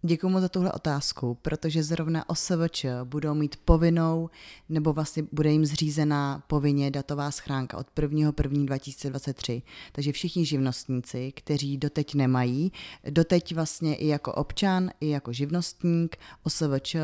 Děkuji 0.07 0.29
mu 0.29 0.39
za 0.39 0.49
tuhle 0.49 0.71
otázku, 0.71 1.37
protože 1.41 1.83
zrovna 1.83 2.29
OSVČ 2.29 2.85
budou 3.03 3.33
mít 3.33 3.55
povinnou, 3.65 4.29
nebo 4.69 4.93
vlastně 4.93 5.23
bude 5.31 5.51
jim 5.51 5.65
zřízená 5.65 6.43
povinně 6.47 6.91
datová 6.91 7.31
schránka 7.31 7.77
od 7.77 7.87
1.1.2023. 7.95 9.61
Takže 9.91 10.11
všichni 10.11 10.45
živnostníci, 10.45 11.31
kteří 11.31 11.77
doteď 11.77 12.15
nemají, 12.15 12.71
doteď 13.09 13.55
vlastně 13.55 13.95
i 13.95 14.07
jako 14.07 14.33
občan, 14.33 14.89
i 14.99 15.09
jako 15.09 15.33
živnostník, 15.33 16.17
OSVČ, 16.43 16.95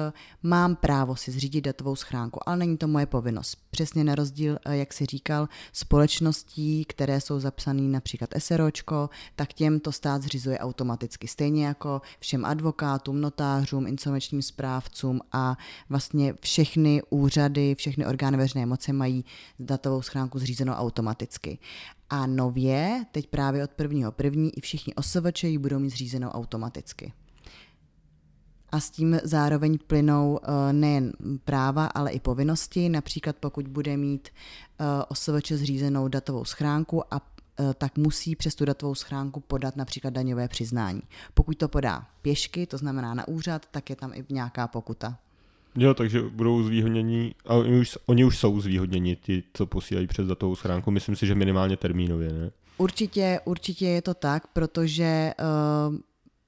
mám 0.43 0.75
právo 0.75 1.15
si 1.15 1.31
zřídit 1.31 1.61
datovou 1.61 1.95
schránku, 1.95 2.49
ale 2.49 2.57
není 2.57 2.77
to 2.77 2.87
moje 2.87 3.05
povinnost. 3.05 3.57
Přesně 3.71 4.03
na 4.03 4.15
rozdíl, 4.15 4.57
eh, 4.65 4.77
jak 4.77 4.93
si 4.93 5.05
říkal, 5.05 5.49
společností, 5.73 6.85
které 6.85 7.21
jsou 7.21 7.39
zapsané 7.39 7.81
například 7.81 8.29
SROčko, 8.37 9.09
tak 9.35 9.53
těm 9.53 9.79
to 9.79 9.91
stát 9.91 10.21
zřizuje 10.21 10.59
automaticky. 10.59 11.27
Stejně 11.27 11.65
jako 11.65 12.01
všem 12.19 12.45
advokátům, 12.45 12.90
advokátům, 12.91 13.21
notářům, 13.21 13.87
insolvenčním 13.87 14.41
správcům 14.41 15.19
a 15.31 15.57
vlastně 15.89 16.33
všechny 16.41 17.01
úřady, 17.09 17.75
všechny 17.75 18.05
orgány 18.05 18.37
veřejné 18.37 18.65
moci 18.65 18.93
mají 18.93 19.25
datovou 19.59 20.01
schránku 20.01 20.39
zřízenou 20.39 20.73
automaticky. 20.73 21.59
A 22.09 22.27
nově, 22.27 23.05
teď 23.11 23.27
právě 23.27 23.63
od 23.63 23.71
prvního 23.71 24.11
první, 24.11 24.57
i 24.57 24.61
všichni 24.61 24.93
OSVČ 24.95 25.43
ji 25.43 25.57
budou 25.57 25.79
mít 25.79 25.89
zřízenou 25.89 26.29
automaticky. 26.29 27.13
A 28.71 28.79
s 28.79 28.89
tím 28.89 29.19
zároveň 29.23 29.77
plynou 29.87 30.39
eh, 30.43 30.73
nejen 30.73 31.11
práva, 31.43 31.85
ale 31.85 32.11
i 32.11 32.19
povinnosti. 32.19 32.89
Například 32.89 33.35
pokud 33.39 33.67
bude 33.67 33.97
mít 33.97 34.29
eh, 34.29 34.83
OSVČ 35.07 35.51
zřízenou 35.51 36.07
datovou 36.07 36.45
schránku 36.45 37.13
a 37.13 37.19
tak 37.77 37.97
musí 37.97 38.35
přes 38.35 38.55
tu 38.55 38.65
datovou 38.65 38.95
schránku 38.95 39.39
podat 39.39 39.75
například 39.75 40.13
daňové 40.13 40.47
přiznání. 40.47 41.01
Pokud 41.33 41.57
to 41.57 41.67
podá 41.67 42.05
pěšky, 42.21 42.65
to 42.65 42.77
znamená 42.77 43.13
na 43.13 43.27
úřad, 43.27 43.65
tak 43.71 43.89
je 43.89 43.95
tam 43.95 44.13
i 44.13 44.25
nějaká 44.29 44.67
pokuta. 44.67 45.17
Jo, 45.75 45.93
takže 45.93 46.21
budou 46.21 46.63
zvýhodnění, 46.63 47.35
a 47.45 47.53
oni 47.55 47.79
už, 47.79 47.97
oni 48.05 48.25
už 48.25 48.37
jsou 48.37 48.61
zvýhodněni, 48.61 49.15
ti, 49.15 49.43
co 49.53 49.65
posílají 49.65 50.07
přes 50.07 50.27
datovou 50.27 50.55
schránku, 50.55 50.91
myslím 50.91 51.15
si, 51.15 51.27
že 51.27 51.35
minimálně 51.35 51.77
termínově, 51.77 52.33
ne? 52.33 52.51
Určitě, 52.77 53.39
určitě 53.45 53.85
je 53.87 54.01
to 54.01 54.13
tak, 54.13 54.47
protože 54.47 55.33
uh, 55.39 55.95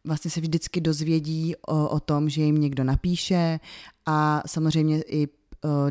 vlastně 0.03 0.31
se 0.31 0.41
vždycky 0.41 0.81
dozvědí 0.81 1.55
o, 1.55 1.89
o 1.89 1.99
tom, 1.99 2.29
že 2.29 2.41
jim 2.41 2.61
někdo 2.61 2.83
napíše 2.83 3.59
a 4.05 4.43
samozřejmě 4.45 5.01
i 5.01 5.27
Eh, 5.27 5.42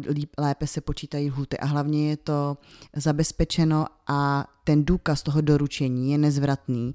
líp, 0.09 0.31
lépe 0.39 0.67
se 0.67 0.81
počítají 0.81 1.31
lhuty 1.31 1.59
a 1.59 1.67
hlavně 1.67 2.11
je 2.11 2.17
to 2.17 2.57
zabezpečeno 2.97 3.87
a 4.07 4.47
ten 4.65 4.85
důkaz 4.85 5.23
toho 5.23 5.41
doručení 5.41 6.13
je 6.13 6.19
nezvratný. 6.19 6.95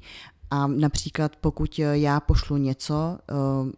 A 0.52 0.68
například 0.68 1.36
pokud 1.36 1.80
já 1.80 2.20
pošlu 2.20 2.58
něco, 2.58 3.18
eh, 3.30 3.72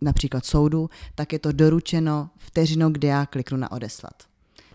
například 0.00 0.46
soudu, 0.46 0.90
tak 1.14 1.32
je 1.32 1.38
to 1.38 1.52
doručeno 1.52 2.30
vteřinou, 2.36 2.90
kdy 2.90 3.06
já 3.08 3.26
kliknu 3.26 3.56
na 3.56 3.72
odeslat 3.72 4.33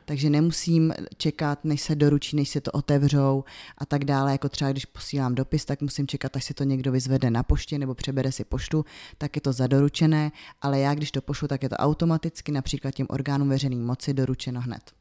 takže 0.09 0.29
nemusím 0.29 0.93
čekat, 1.17 1.65
než 1.65 1.81
se 1.81 1.95
doručí, 1.95 2.35
než 2.35 2.49
se 2.49 2.61
to 2.61 2.71
otevřou 2.71 3.43
a 3.77 3.85
tak 3.85 4.05
dále. 4.05 4.31
Jako 4.31 4.49
třeba 4.49 4.71
když 4.71 4.85
posílám 4.85 5.35
dopis, 5.35 5.65
tak 5.65 5.81
musím 5.81 6.07
čekat, 6.07 6.35
až 6.35 6.43
se 6.43 6.53
to 6.53 6.63
někdo 6.63 6.91
vyzvede 6.91 7.31
na 7.31 7.43
poště 7.43 7.79
nebo 7.79 7.93
přebere 7.95 8.31
si 8.31 8.43
poštu, 8.43 8.85
tak 9.17 9.35
je 9.35 9.41
to 9.41 9.53
zadoručené, 9.53 10.31
ale 10.61 10.79
já 10.79 10.93
když 10.93 11.11
to 11.11 11.21
pošlu, 11.21 11.47
tak 11.47 11.63
je 11.63 11.69
to 11.69 11.75
automaticky 11.75 12.51
například 12.51 12.91
těm 12.91 13.07
orgánům 13.09 13.49
veřejné 13.49 13.75
moci 13.75 14.13
doručeno 14.13 14.61
hned. 14.61 14.91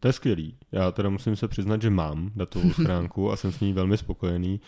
To 0.00 0.08
je 0.08 0.12
skvělý. 0.12 0.54
Já 0.72 0.90
teda 0.90 1.08
musím 1.08 1.36
se 1.36 1.48
přiznat, 1.48 1.82
že 1.82 1.90
mám 1.90 2.30
datovou 2.36 2.70
schránku 2.72 3.32
a 3.32 3.36
jsem 3.36 3.52
s 3.52 3.60
ní 3.60 3.72
velmi 3.72 3.96
spokojený. 3.96 4.60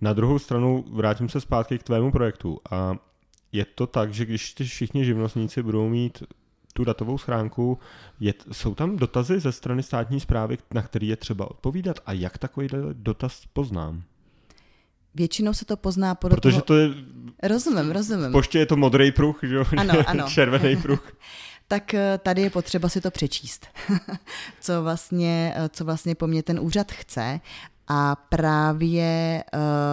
Na 0.00 0.12
druhou 0.12 0.38
stranu 0.38 0.84
vrátím 0.92 1.28
se 1.28 1.40
zpátky 1.40 1.78
k 1.78 1.82
tvému 1.82 2.12
projektu 2.12 2.60
a 2.70 2.96
je 3.52 3.64
to 3.64 3.86
tak, 3.86 4.14
že 4.14 4.24
když 4.24 4.54
ty 4.54 4.64
všichni 4.64 5.04
živnostníci 5.04 5.62
budou 5.62 5.88
mít 5.88 6.22
tu 6.78 6.84
datovou 6.84 7.18
schránku, 7.18 7.78
je, 8.20 8.34
jsou 8.52 8.74
tam 8.74 8.96
dotazy 8.96 9.40
ze 9.40 9.52
strany 9.52 9.82
státní 9.82 10.20
zprávy, 10.20 10.58
na 10.74 10.82
který 10.82 11.08
je 11.08 11.16
třeba 11.16 11.50
odpovídat 11.50 11.96
a 12.06 12.12
jak 12.12 12.38
takový 12.38 12.68
dotaz 12.92 13.42
poznám? 13.52 14.02
Většinou 15.14 15.52
se 15.52 15.64
to 15.64 15.76
pozná 15.76 16.14
podle 16.14 16.36
Protože 16.36 16.62
toho... 16.62 16.64
to 16.64 16.76
je... 16.76 16.88
Rozumím, 17.42 17.90
rozumím. 17.90 18.28
V 18.28 18.32
poště 18.32 18.58
je 18.58 18.66
to 18.66 18.76
modrý 18.76 19.12
pruh, 19.12 19.40
že? 19.42 19.58
Ano, 19.76 19.94
ano. 20.06 20.26
červený 20.28 20.76
pruh. 20.76 21.12
tak 21.68 21.94
eh, 21.94 22.18
tady 22.22 22.42
je 22.42 22.50
potřeba 22.50 22.88
si 22.88 23.00
to 23.00 23.10
přečíst, 23.10 23.66
co, 24.60 24.82
vlastně, 24.82 25.54
eh, 25.56 25.68
co 25.68 25.84
vlastně 25.84 26.14
po 26.14 26.26
mně 26.26 26.42
ten 26.42 26.60
úřad 26.60 26.92
chce 26.92 27.40
a 27.88 28.16
právě 28.16 29.44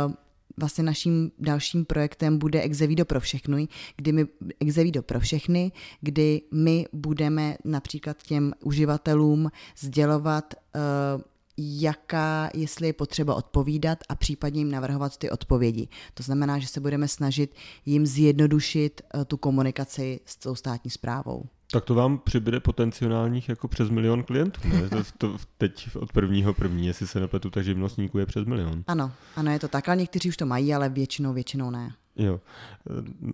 uh, 0.08 0.14
vlastně 0.58 0.84
naším 0.84 1.32
dalším 1.40 1.86
projektem 1.86 2.38
bude 2.38 2.62
Exevido 2.62 3.06
pro 3.06 3.20
všechny, 3.20 3.68
kdy 3.98 4.12
my, 4.12 4.26
Exevido 4.60 5.04
pro 5.04 5.20
všechny, 5.20 5.72
kdy 6.02 6.42
my 6.52 6.86
budeme 6.94 7.58
například 7.66 8.24
těm 8.24 8.54
uživatelům 8.64 9.52
sdělovat, 9.78 10.54
uh, 10.54 11.22
jaká, 11.58 12.50
jestli 12.54 12.88
je 12.88 12.94
potřeba 12.94 13.36
odpovídat 13.36 14.00
a 14.10 14.16
případně 14.16 14.62
jim 14.62 14.72
navrhovat 14.72 15.18
ty 15.18 15.30
odpovědi. 15.30 15.88
To 16.14 16.24
znamená, 16.24 16.60
že 16.60 16.68
se 16.68 16.80
budeme 16.80 17.08
snažit 17.08 17.56
jim 17.86 18.06
zjednodušit 18.06 19.02
uh, 19.16 19.24
tu 19.24 19.38
komunikaci 19.38 20.20
s 20.26 20.38
tou 20.38 20.56
státní 20.56 20.92
zprávou. 20.92 21.46
Tak 21.76 21.86
to 21.86 21.96
vám 21.96 22.18
přibude 22.18 22.60
potenciálních 22.60 23.50
jako 23.50 23.68
přes 23.68 23.90
milion 23.90 24.24
klientů, 24.24 24.62
ne? 24.68 24.90
To, 24.90 25.04
to 25.18 25.38
teď 25.58 25.90
od 25.96 26.14
prvního 26.14 26.54
první, 26.54 26.88
jestli 26.88 27.08
se 27.08 27.20
nepletu, 27.20 27.50
tak 27.50 27.64
živnostníků 27.64 28.18
je 28.18 28.26
přes 28.26 28.46
milion. 28.46 28.84
Ano, 28.88 29.12
ano, 29.36 29.52
je 29.52 29.60
to 29.60 29.68
tak, 29.68 29.90
ale 29.90 29.98
někteří 29.98 30.30
už 30.30 30.38
to 30.38 30.46
mají, 30.46 30.74
ale 30.74 30.90
většinou, 30.90 31.34
většinou 31.34 31.70
ne. 31.70 31.94
Jo. 32.16 32.42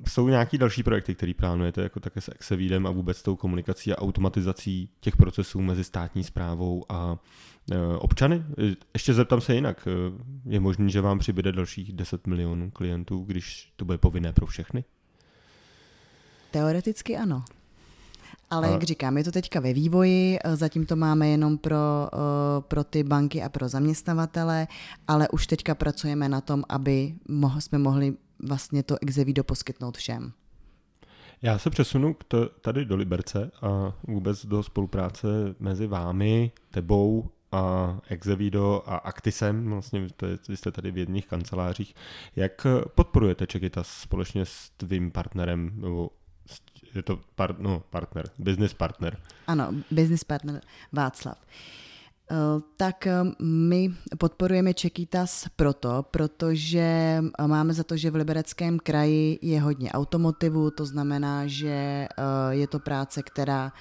Jsou 0.08 0.28
nějaký 0.28 0.58
další 0.58 0.84
projekty, 0.84 1.16
které 1.16 1.34
plánujete, 1.34 1.82
jako 1.82 2.00
také 2.00 2.22
s 2.22 2.32
Exevidem 2.36 2.88
a 2.88 2.92
vůbec 2.92 3.22
tou 3.22 3.36
komunikací 3.36 3.94
a 3.94 3.98
automatizací 3.98 4.90
těch 5.00 5.18
procesů 5.18 5.62
mezi 5.62 5.84
státní 5.84 6.24
zprávou 6.24 6.86
a 6.90 7.18
e, 7.72 7.98
občany? 7.98 8.44
Ještě 8.94 9.14
zeptám 9.14 9.42
se 9.42 9.56
jinak. 9.56 9.88
E, 9.88 9.92
je 10.50 10.60
možné, 10.60 10.90
že 10.90 11.02
vám 11.02 11.20
přibude 11.20 11.52
dalších 11.52 11.94
10 11.94 12.28
milionů 12.28 12.72
klientů, 12.72 13.24
když 13.28 13.74
to 13.76 13.86
bude 13.86 13.98
povinné 13.98 14.34
pro 14.34 14.46
všechny? 14.46 14.84
Teoreticky 16.52 17.18
ano. 17.18 17.44
Ale 18.52 18.72
jak 18.72 18.84
říkám, 18.84 19.18
je 19.18 19.24
to 19.24 19.32
teďka 19.32 19.60
ve 19.60 19.74
vývoji, 19.74 20.40
eh, 20.44 20.56
zatím 20.56 20.86
to 20.86 20.96
máme 20.96 21.28
jenom 21.28 21.58
pro, 21.58 22.10
eh, 22.14 22.62
pro 22.62 22.84
ty 22.84 23.04
banky 23.04 23.44
a 23.44 23.50
pro 23.50 23.70
zaměstnavatele, 23.70 24.68
ale 25.08 25.30
už 25.30 25.48
teďka 25.48 25.76
pracujeme 25.76 26.30
na 26.30 26.42
tom, 26.42 26.64
aby 26.70 27.14
jsme 27.60 27.78
mohli 27.78 28.14
vlastně 28.48 28.84
to 28.84 28.96
Exevido 29.02 29.44
poskytnout 29.44 29.98
všem. 29.98 30.34
Já 31.42 31.58
se 31.58 31.70
přesunu 31.70 32.16
t- 32.28 32.38
tady 32.62 32.86
do 32.86 32.96
Liberce 32.96 33.52
a 33.62 33.94
vůbec 34.08 34.46
do 34.46 34.64
spolupráce 34.64 35.28
mezi 35.60 35.88
vámi, 35.88 36.52
tebou 36.72 37.30
a 37.52 37.98
Exevido 38.08 38.84
a 38.86 38.96
Actisem, 38.96 39.70
vlastně 39.70 40.08
to 40.16 40.26
je, 40.26 40.38
vy 40.50 40.58
jste 40.58 40.72
tady 40.72 40.92
v 40.92 40.98
jedných 40.98 41.28
kancelářích. 41.28 41.96
Jak 42.36 42.68
podporujete 42.96 43.48
Čekitas 43.48 43.88
společně 43.88 44.46
s 44.46 44.70
tvým 44.78 45.12
partnerem 45.12 45.72
nebo 45.76 46.10
je 46.96 47.02
to 47.02 47.20
par, 47.36 47.56
no, 47.60 47.84
partner, 47.90 48.24
business 48.38 48.74
partner. 48.74 49.18
Ano, 49.48 49.74
business 49.92 50.24
partner 50.24 50.62
Václav. 50.92 51.38
Eh, 52.32 52.62
tak 52.78 53.08
eh, 53.08 53.24
my 53.44 53.92
podporujeme 54.18 54.74
Čekýtas 54.74 55.52
proto, 55.56 56.06
protože 56.12 57.20
máme 57.46 57.74
za 57.74 57.84
to, 57.84 57.98
že 57.98 58.12
v 58.12 58.16
Libereckém 58.16 58.80
kraji 58.80 59.40
je 59.42 59.62
hodně 59.62 59.92
automotivu, 59.92 60.72
to 60.72 60.86
znamená, 60.86 61.48
že 61.48 62.08
eh, 62.08 62.08
je 62.50 62.68
to 62.68 62.80
práce, 62.80 63.24
která 63.24 63.72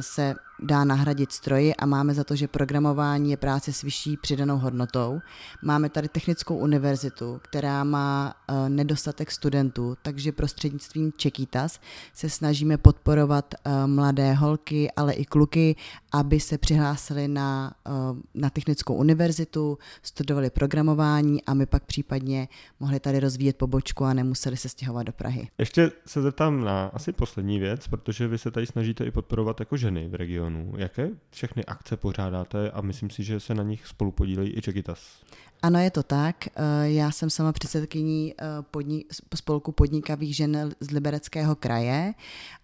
se 0.00 0.34
dá 0.62 0.84
nahradit 0.84 1.32
stroji 1.32 1.74
a 1.74 1.86
máme 1.86 2.14
za 2.14 2.24
to, 2.24 2.36
že 2.36 2.48
programování 2.48 3.30
je 3.30 3.36
práce 3.36 3.72
s 3.72 3.82
vyšší 3.82 4.16
přidanou 4.16 4.58
hodnotou. 4.58 5.20
Máme 5.62 5.88
tady 5.88 6.08
technickou 6.08 6.56
univerzitu, 6.56 7.40
která 7.42 7.84
má 7.84 8.34
uh, 8.50 8.68
nedostatek 8.68 9.30
studentů, 9.30 9.96
takže 10.02 10.32
prostřednictvím 10.32 11.12
Čekýtas 11.16 11.80
se 12.12 12.30
snažíme 12.30 12.78
podporovat 12.78 13.54
uh, 13.54 13.86
mladé 13.86 14.34
holky, 14.34 14.90
ale 14.96 15.12
i 15.12 15.24
kluky, 15.24 15.76
aby 16.12 16.40
se 16.40 16.58
přihlásili 16.58 17.28
na, 17.28 17.72
uh, 17.88 18.18
na 18.34 18.50
technickou 18.50 18.94
univerzitu, 18.94 19.78
studovali 20.02 20.50
programování 20.50 21.44
a 21.44 21.54
my 21.54 21.66
pak 21.66 21.84
případně 21.84 22.48
mohli 22.80 23.00
tady 23.00 23.20
rozvíjet 23.20 23.56
pobočku 23.56 24.04
a 24.04 24.14
nemuseli 24.14 24.56
se 24.56 24.68
stěhovat 24.68 25.06
do 25.06 25.12
Prahy. 25.12 25.48
Ještě 25.58 25.92
se 26.06 26.22
zeptám 26.22 26.64
na 26.64 26.86
asi 26.86 27.12
poslední 27.12 27.58
věc, 27.58 27.88
protože 27.88 28.28
vy 28.28 28.38
se 28.38 28.50
tady 28.50 28.66
snažíte 28.66 29.04
i 29.04 29.10
podporovat 29.10 29.60
jako 29.60 29.76
ženy 29.76 30.08
v 30.08 30.14
regionu 30.14 30.47
regionu. 30.48 30.72
Jaké 30.76 31.10
všechny 31.30 31.64
akce 31.64 31.96
pořádáte 31.96 32.70
a 32.70 32.80
myslím 32.80 33.10
si, 33.10 33.24
že 33.24 33.40
se 33.40 33.54
na 33.54 33.62
nich 33.62 33.86
spolu 33.86 34.12
podílejí 34.12 34.58
i 34.58 34.62
Čekitas? 34.62 35.22
Ano, 35.62 35.80
je 35.80 35.90
to 35.90 36.02
tak. 36.02 36.46
Eh, 36.46 36.90
já 36.90 37.10
jsem 37.10 37.30
sama 37.30 37.52
předsedkyní 37.52 38.34
eh, 38.38 38.44
podnik, 38.70 39.06
spolku 39.34 39.72
podnikavých 39.72 40.36
žen 40.36 40.70
z 40.80 40.90
Libereckého 40.90 41.56
kraje 41.56 42.14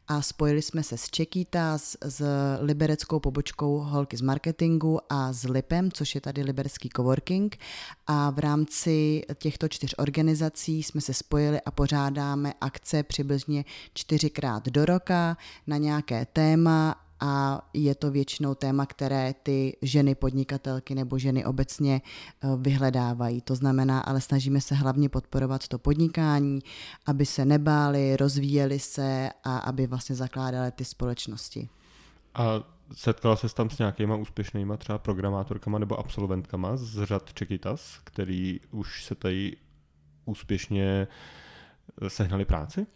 a 0.08 0.22
spojili 0.22 0.62
jsme 0.62 0.82
se 0.82 0.96
s 0.98 1.10
Čekýtas, 1.10 1.96
s 2.04 2.26
libereckou 2.60 3.20
pobočkou 3.20 3.78
Holky 3.78 4.16
z 4.16 4.20
marketingu 4.20 5.00
a 5.08 5.32
s 5.32 5.44
Lipem, 5.44 5.92
což 5.92 6.14
je 6.14 6.20
tady 6.20 6.42
liberecký 6.42 6.88
coworking 6.96 7.56
a 8.06 8.30
v 8.30 8.38
rámci 8.38 9.22
těchto 9.34 9.68
čtyř 9.68 9.94
organizací 9.98 10.82
jsme 10.82 11.00
se 11.00 11.14
spojili 11.14 11.60
a 11.60 11.70
pořádáme 11.70 12.52
akce 12.60 13.02
přibližně 13.02 13.64
čtyřikrát 13.94 14.68
do 14.68 14.84
roka 14.84 15.36
na 15.66 15.76
nějaké 15.76 16.26
téma 16.32 17.03
a 17.24 17.60
je 17.74 17.94
to 17.94 18.10
většinou 18.10 18.54
téma, 18.54 18.86
které 18.86 19.34
ty 19.42 19.76
ženy 19.82 20.14
podnikatelky 20.14 20.94
nebo 20.94 21.18
ženy 21.18 21.44
obecně 21.44 22.02
eh, 22.02 22.48
vyhledávají. 22.56 23.40
To 23.40 23.54
znamená, 23.54 24.00
ale 24.00 24.20
snažíme 24.20 24.60
se 24.60 24.74
hlavně 24.74 25.08
podporovat 25.08 25.68
to 25.68 25.78
podnikání, 25.78 26.60
aby 27.06 27.26
se 27.26 27.44
nebáli, 27.44 28.16
rozvíjeli 28.16 28.78
se 28.78 29.30
a 29.44 29.58
aby 29.58 29.86
vlastně 29.86 30.14
zakládali 30.14 30.72
ty 30.72 30.84
společnosti. 30.84 31.68
A 32.34 32.44
setkala 32.92 33.36
se 33.36 33.54
tam 33.54 33.70
s 33.70 33.78
nějakýma 33.78 34.16
úspěšnýma 34.16 34.76
třeba 34.76 34.98
programátorkama 34.98 35.78
nebo 35.78 35.98
absolventkama 35.98 36.76
z 36.76 37.04
řad 37.04 37.34
Čekitas, 37.34 38.00
který 38.04 38.60
už 38.70 39.04
se 39.04 39.14
tady 39.14 39.56
úspěšně 40.24 41.06
eh, 42.02 42.10
sehnali 42.10 42.44
práci? 42.44 42.86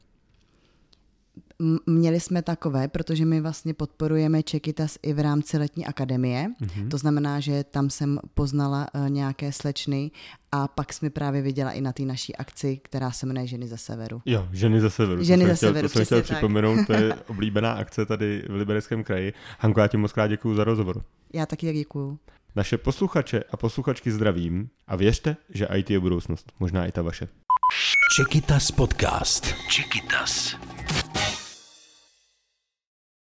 Měli 1.86 2.20
jsme 2.20 2.42
takové, 2.42 2.88
protože 2.88 3.24
my 3.24 3.40
vlastně 3.40 3.74
podporujeme 3.74 4.42
Čekitas 4.42 4.98
i 5.02 5.12
v 5.12 5.20
rámci 5.20 5.58
letní 5.58 5.86
akademie. 5.86 6.48
Mm-hmm. 6.62 6.88
To 6.88 6.98
znamená, 6.98 7.40
že 7.40 7.64
tam 7.64 7.90
jsem 7.90 8.20
poznala 8.34 8.86
uh, 8.94 9.10
nějaké 9.10 9.52
slečny 9.52 10.10
a 10.52 10.68
pak 10.68 10.92
jsme 10.92 11.10
právě 11.10 11.42
viděla 11.42 11.70
i 11.70 11.80
na 11.80 11.92
té 11.92 12.02
naší 12.02 12.36
akci, 12.36 12.80
která 12.82 13.10
se 13.10 13.26
jmenuje 13.26 13.46
Ženy 13.46 13.68
ze 13.68 13.76
severu. 13.76 14.22
Jo, 14.26 14.48
Ženy 14.52 14.80
ze 14.80 14.90
severu. 14.90 15.24
Ženy 15.24 15.46
ze 15.46 15.56
severu, 15.56 15.88
To 15.88 15.94
jsem 15.94 16.04
chtěl 16.04 16.22
připomenout, 16.22 16.86
to 16.86 16.92
je 16.92 17.14
oblíbená 17.26 17.72
akce 17.72 18.06
tady 18.06 18.44
v 18.48 18.54
Libereckém 18.54 19.04
kraji. 19.04 19.32
Hanko, 19.58 19.80
já 19.80 19.86
ti 19.86 19.96
moc 19.96 20.12
krát 20.12 20.26
děkuju 20.26 20.54
za 20.54 20.64
rozhovor. 20.64 21.02
Já 21.32 21.46
taky 21.46 21.66
tak 21.66 21.74
děkuju. 21.74 22.18
Naše 22.56 22.78
posluchače 22.78 23.44
a 23.52 23.56
posluchačky 23.56 24.12
zdravím 24.12 24.68
a 24.86 24.96
věřte, 24.96 25.36
že 25.50 25.68
IT 25.76 25.90
je 25.90 26.00
budoucnost, 26.00 26.52
možná 26.60 26.86
i 26.86 26.92
ta 26.92 27.02
vaše. 27.02 27.28
Čekitas 28.16 28.70
podcast. 28.70 29.54
Čekitas. 29.70 30.56